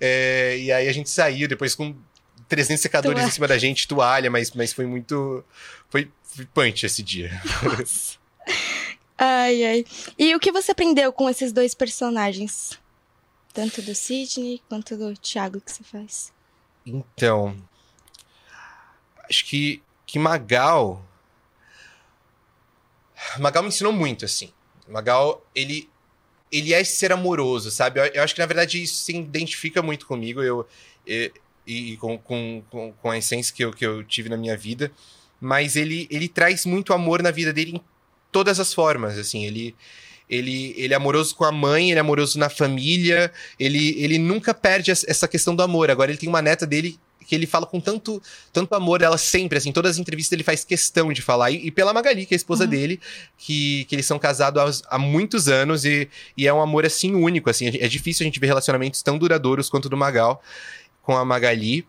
[0.00, 1.94] É, e aí a gente saiu, depois com
[2.48, 3.28] 300 secadores Toalha.
[3.28, 5.44] em cima da gente, toalha, mas, mas foi muito.
[5.88, 7.30] Foi, foi punch esse dia.
[9.18, 9.84] Ai, ai.
[10.18, 12.78] E o que você aprendeu com esses dois personagens?
[13.52, 16.32] Tanto do Sidney quanto do Thiago que você faz.
[16.84, 17.56] Então.
[19.28, 21.02] Acho que, que Magal.
[23.38, 24.50] Magal me ensinou muito, assim.
[24.88, 25.88] Magal, ele.
[26.50, 27.98] Ele é ser amoroso, sabe?
[27.98, 30.40] Eu, eu acho que, na verdade, isso se identifica muito comigo.
[30.40, 30.66] Eu,
[31.06, 31.32] e,
[31.66, 32.62] e com, com,
[33.02, 34.92] com, a essência que eu, que eu tive na minha vida.
[35.40, 37.80] Mas ele, ele traz muito amor na vida dele em
[38.30, 39.44] todas as formas, assim.
[39.44, 39.74] Ele.
[40.28, 44.52] Ele, ele é amoroso com a mãe, ele é amoroso na família, ele, ele nunca
[44.52, 45.88] perde es- essa questão do amor.
[45.88, 48.22] Agora, ele tem uma neta dele que ele fala com tanto,
[48.52, 51.50] tanto amor, ela sempre, assim, todas as entrevistas ele faz questão de falar.
[51.50, 53.00] E, e pela Magali, que é a esposa dele,
[53.36, 57.14] que, que eles são casados há, há muitos anos e, e é um amor, assim,
[57.14, 57.66] único, assim.
[57.66, 60.42] É difícil a gente ver relacionamentos tão duradouros quanto o do Magal
[61.02, 61.86] com a Magali.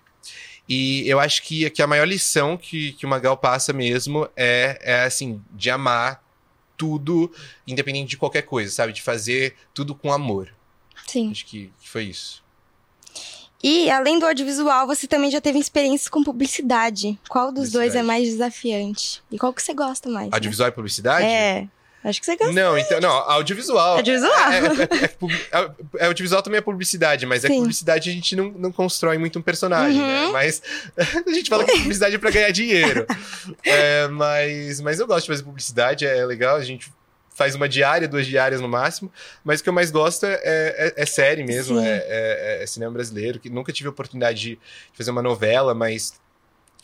[0.67, 4.79] E eu acho que, que a maior lição que, que o Magal passa mesmo é,
[4.81, 6.21] é, assim, de amar
[6.75, 7.31] tudo,
[7.65, 8.93] independente de qualquer coisa, sabe?
[8.93, 10.53] De fazer tudo com amor.
[11.07, 11.31] Sim.
[11.31, 12.43] Acho que, que foi isso.
[13.63, 17.17] E além do audiovisual, você também já teve experiências com publicidade.
[17.27, 19.21] Qual dos dois é mais desafiante?
[19.31, 20.27] E qual que você gosta mais?
[20.27, 20.31] né?
[20.33, 21.25] Audiovisual e publicidade?
[21.25, 21.67] É.
[22.03, 22.53] Acho que você gosta.
[22.53, 23.97] Não, então, não, audiovisual.
[23.97, 24.31] Audiovisual.
[24.51, 27.57] É, é, é, é é- é audiovisual também é publicidade, mas é Sim.
[27.57, 30.25] publicidade a gente não, não constrói muito um personagem, né?
[30.25, 30.31] Uhum.
[30.31, 30.61] Mas
[30.95, 33.05] a gente fala que publicidade é pra ganhar dinheiro.
[33.63, 36.89] É, mas, mas eu gosto de fazer publicidade, é legal, a gente
[37.37, 39.11] faz uma diária, duas diárias no máximo,
[39.43, 42.91] mas o que eu mais gosto é, é- é série mesmo, é, é- é cinema
[42.91, 44.59] brasileiro, que nunca tive a oportunidade de
[44.93, 46.19] fazer uma novela, mas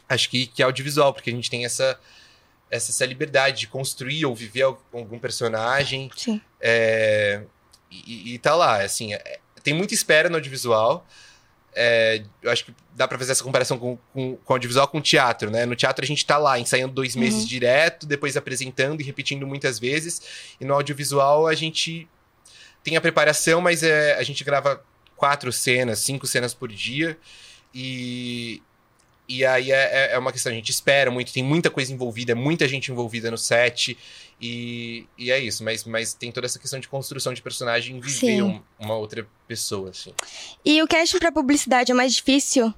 [0.08, 2.00] acho que, que é audiovisual, porque a gente tem essa,
[2.70, 6.40] essa, essa liberdade de construir ou viver al- algum personagem Sim.
[6.62, 7.42] é,
[7.90, 11.08] e, e tá lá, assim, é- tem muita espera no audiovisual.
[11.76, 15.50] É, eu acho que dá pra fazer essa comparação com, com, com audiovisual com teatro,
[15.50, 15.66] né?
[15.66, 17.48] No teatro a gente tá lá ensaiando dois meses Uhum.
[17.48, 20.22] direto, depois apresentando e repetindo muitas vezes.
[20.60, 22.08] E no audiovisual a gente
[22.84, 24.84] tem a preparação, mas é, a gente grava
[25.16, 27.18] quatro cenas, cinco cenas por dia.
[27.74, 28.62] E,
[29.28, 32.36] e aí é, é- é uma questão, a gente espera muito, tem muita coisa envolvida,
[32.36, 33.98] muita gente envolvida no set.
[34.42, 38.42] E, e é isso, mas, mas tem toda essa questão de construção de personagem, viver
[38.44, 40.14] um- uma outra pessoa, assim.
[40.66, 42.74] E o casting pra publicidade é mais difícil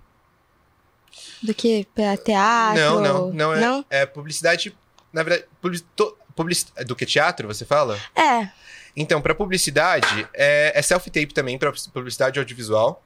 [1.41, 2.79] do que pra teatro?
[2.81, 3.85] Não, não, não é, Não?
[3.89, 4.75] é publicidade,
[5.11, 7.99] na verdade, publici- to- publici- do que teatro, você fala?
[8.15, 8.49] É.
[8.95, 13.03] Então, pra publicidade, é, é self-tape também, pra publicidade audiovisual.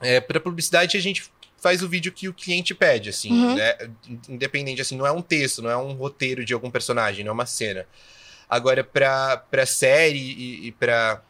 [0.00, 1.30] É, pra publicidade, a gente
[1.64, 3.54] faz o vídeo que o cliente pede, assim, Uhum.
[3.54, 3.74] né?
[4.28, 7.32] Independente, assim, não é um texto, não é um roteiro de algum personagem, não é
[7.32, 7.86] uma cena.
[8.48, 11.22] Agora, pra, pra série e, e pra,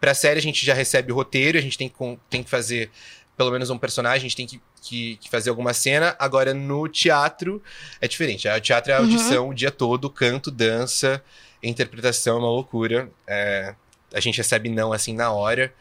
[0.00, 2.90] pra série, a gente já recebe o roteiro, a gente tem que, tem que fazer
[3.36, 6.14] pelo menos um personagem, a gente tem que, que, que fazer alguma cena.
[6.18, 7.62] Agora, no teatro,
[8.00, 8.48] é diferente.
[8.48, 9.04] O teatro é a Uhum.
[9.04, 11.22] audição o dia todo, canto, dança,
[11.62, 13.08] interpretação é uma loucura.
[13.26, 13.74] É,
[14.12, 15.72] a gente recebe não assim na hora.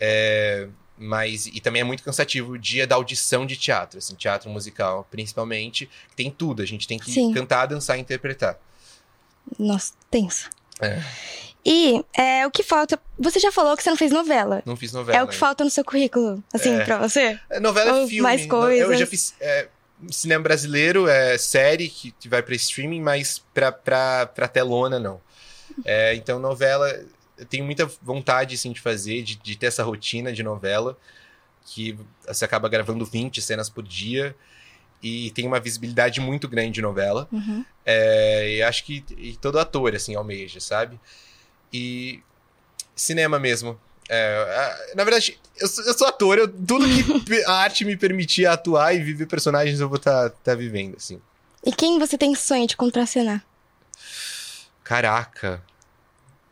[0.00, 0.66] É,
[1.02, 5.06] mas e também é muito cansativo o dia da audição de teatro, assim, teatro musical,
[5.10, 5.88] principalmente.
[6.14, 7.32] Tem tudo, a gente tem que Sim.
[7.32, 8.58] cantar, dançar e interpretar.
[9.58, 10.50] Nossa, tenso.
[10.80, 11.02] É,
[11.64, 12.98] E é, o que falta.
[13.18, 14.62] Você já falou que você não fez novela.
[14.64, 15.18] não fiz novela.
[15.18, 15.40] É o que ainda.
[15.46, 16.84] falta no seu currículo, assim, É.
[16.84, 17.38] pra você?
[17.50, 18.20] É, Novela é filme.
[18.22, 19.08] mais No- Eu já coisas.
[19.08, 19.68] fiz é,
[20.10, 25.20] cinema brasileiro, é série que, que vai pra streaming, mas pra, pra, pra telona não.
[25.84, 26.98] É, então, novela,
[27.40, 30.96] eu tenho muita vontade assim, de fazer, de, de ter essa rotina de novela,
[31.64, 34.36] que você acaba gravando 20 cenas por dia
[35.02, 37.26] e tem uma visibilidade muito grande de novela.
[37.32, 37.64] Uhum.
[37.84, 41.00] É, e acho que e todo ator, assim, almeja, sabe?
[41.72, 42.22] E
[42.94, 43.80] cinema mesmo.
[44.06, 48.44] É, na verdade, eu sou, eu sou ator, eu, tudo que a arte me permitir
[48.44, 51.20] atuar e viver personagens eu vou estar tá, vivendo, assim.
[51.64, 53.42] E quem você tem sonho de contracenar?
[54.84, 55.62] Caraca.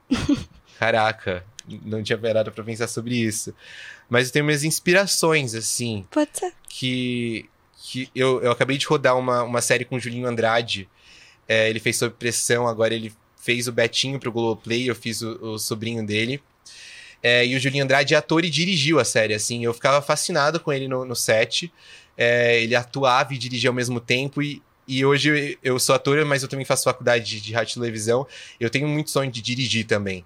[0.79, 1.45] Caraca.
[1.85, 3.55] Não tinha parado pra pensar sobre isso.
[4.09, 6.07] Mas eu tenho minhas inspirações, assim.
[6.11, 6.53] Pode ser.
[6.69, 10.89] que, que eu, eu acabei de rodar uma, uma série com o Julinho Andrade.
[11.47, 15.55] É, ele fez Sob Pressão, agora ele fez o Betinho pro Globoplay, eu fiz o,
[15.55, 16.43] o sobrinho dele.
[17.23, 19.65] É, e o Julinho Andrade é ator e dirigiu a série, assim.
[19.65, 21.73] Eu ficava fascinado com ele no, no set.
[22.17, 24.41] É, ele atuava e dirigia ao mesmo tempo.
[24.41, 27.81] E, e hoje eu sou ator, mas eu também faço faculdade de, de rádio e
[27.81, 28.27] televisão.
[28.59, 30.25] Eu tenho muito sonho de dirigir também.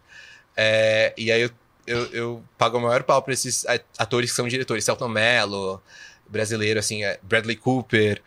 [0.57, 1.51] É, e aí eu,
[1.87, 3.65] eu, eu pago o maior pau pra esses
[3.99, 4.85] atores que são diretores.
[4.85, 5.83] Celton Mello,
[6.29, 8.23] brasileiro, assim, é, Bradley Cooper,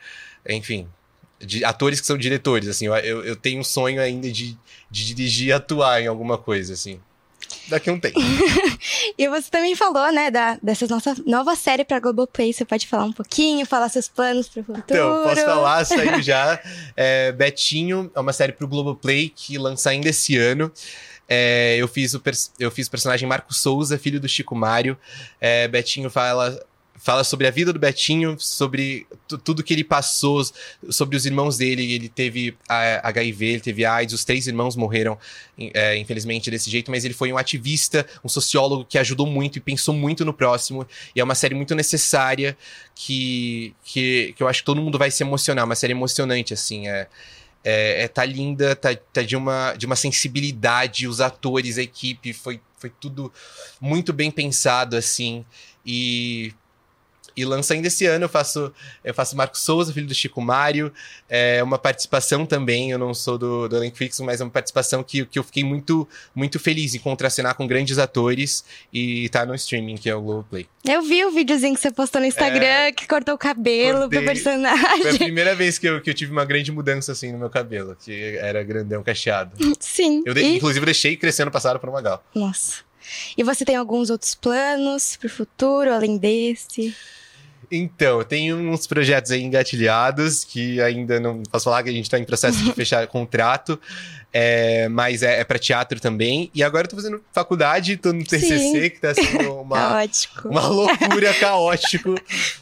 [0.47, 0.87] enfim.
[1.39, 2.85] de- atores que são diretores, assim.
[2.87, 4.57] Eu, eu, tenho um sonho ainda de,
[4.89, 6.99] de dirigir e atuar em alguma coisa, assim.
[7.67, 8.19] Daqui a um tempo.
[9.17, 12.51] E você também falou, né, da, dessa nossa nova série pra Globoplay.
[12.51, 14.83] Você pode falar um pouquinho, falar seus planos pro futuro?
[14.85, 16.59] Então, posso falar, saiu já.
[16.97, 20.71] É, Betinho é uma série pro Globoplay que lança ainda esse ano.
[21.27, 22.21] É, eu, fiz o
[22.59, 24.97] eu fiz o personagem Marco Souza, filho do Chico Mário.
[25.41, 26.59] É, Betinho fala,
[26.97, 30.43] fala sobre a vida do Betinho, sobre tu- tudo que ele passou,
[30.89, 31.93] sobre os irmãos dele.
[31.93, 35.17] Ele teve HIV, ele teve AIDS, os três irmãos morreram,
[35.73, 39.61] é, infelizmente, desse jeito, mas ele foi um ativista, um sociólogo que ajudou muito e
[39.61, 40.85] pensou muito no próximo.
[41.15, 42.55] E é uma série muito necessária
[42.93, 45.65] que, que, que eu acho que todo mundo vai se emocionar.
[45.65, 46.87] Uma série emocionante, assim.
[46.87, 47.07] É,
[47.65, 52.31] é, é- tá linda, tá, tá de, uma, de uma sensibilidade, os atores, a equipe,
[52.31, 53.33] foi, foi tudo
[53.81, 55.43] muito bem pensado, assim.
[55.85, 56.53] E,
[57.35, 58.71] e lança ainda esse ano, eu faço,
[59.03, 60.91] eu faço Marco Souza, filho do Chico Mário,
[61.27, 65.03] é uma participação também, eu não sou do, do elenco fixo, mas é uma participação
[65.03, 68.63] que, que eu fiquei muito, muito feliz em contracenar com grandes atores
[68.93, 70.67] e tá no streaming, que é o Globoplay.
[70.87, 74.19] Eu vi o videozinho que você postou no Instagram, que cortou o cabelo Cortei.
[74.19, 75.01] pro personagem.
[75.01, 77.49] Foi a primeira vez que eu, que eu tive uma grande mudança assim no meu
[77.49, 79.51] cabelo, que era grandão, cacheado.
[79.79, 80.23] Sim.
[80.25, 80.55] Eu de- e...
[80.57, 82.23] Inclusive, deixei crescer ano passado por uma gal.
[82.33, 82.83] Nossa.
[83.37, 86.95] E você tem alguns outros planos pro futuro, além desse?
[87.71, 92.09] Então, eu tenho uns projetos aí engatilhados que ainda não posso falar que a gente
[92.09, 93.79] tá em processo de fechar contrato,
[94.31, 96.49] é, mas é, é para teatro também.
[96.53, 98.89] E agora eu tô fazendo faculdade, tô no TCC, Sim.
[98.89, 100.03] que tá sendo uma,
[100.45, 102.15] uma loucura, caótico,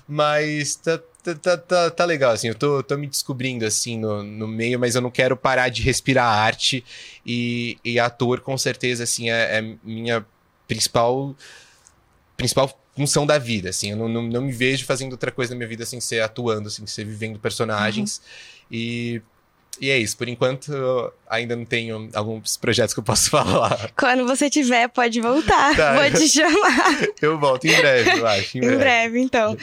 [0.07, 4.23] mas tá, tá, tá, tá, tá legal, assim, eu tô, tô me descobrindo, assim, no,
[4.23, 6.83] no meio, mas eu não quero parar de respirar arte
[7.25, 10.25] e, e ator, com certeza, assim, é, é minha
[10.67, 11.35] principal
[12.35, 15.57] principal função da vida, assim, eu não, não, não me vejo fazendo outra coisa na
[15.57, 18.21] minha vida sem ser atuando, sem ser vivendo personagens
[18.71, 19.21] e
[19.81, 20.71] E é isso, por enquanto
[21.27, 23.91] ainda não tenho alguns projetos que eu posso falar.
[23.97, 25.75] Quando você tiver, pode voltar.
[25.75, 25.95] Tá.
[25.95, 27.07] Vou te chamar.
[27.19, 28.57] Eu volto em breve, eu acho.
[28.57, 28.77] Em Em breve.
[28.77, 29.57] breve, então.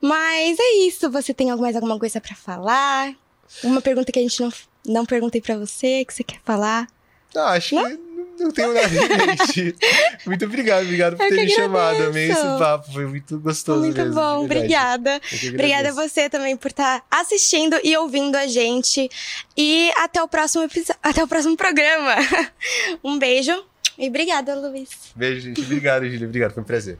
[0.00, 1.08] Mas é isso.
[1.10, 3.14] Você tem mais alguma coisa pra falar?
[3.62, 4.52] Uma pergunta que a gente não,
[4.84, 6.88] não perguntei pra você, que você quer falar?
[7.34, 7.98] Não, acho que
[8.38, 9.76] não- tenho nada em mente.
[10.26, 12.02] Muito obrigado, obrigado por Eu ter me chamado.
[12.04, 15.20] Amei esse papo, foi muito gostoso Muito mesmo, bom, obrigada.
[15.48, 19.08] Obrigada a você também por estar assistindo e ouvindo a gente.
[19.56, 20.68] E até o próximo
[21.02, 22.14] até o próximo programa.
[23.04, 23.52] Um beijo
[23.98, 24.88] e obrigada, Luiz.
[25.14, 25.60] Beijo, gente.
[25.60, 26.26] Obrigado, Júlia.
[26.26, 26.98] Obrigado, foi um prazer.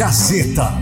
[0.00, 0.80] Gazeta.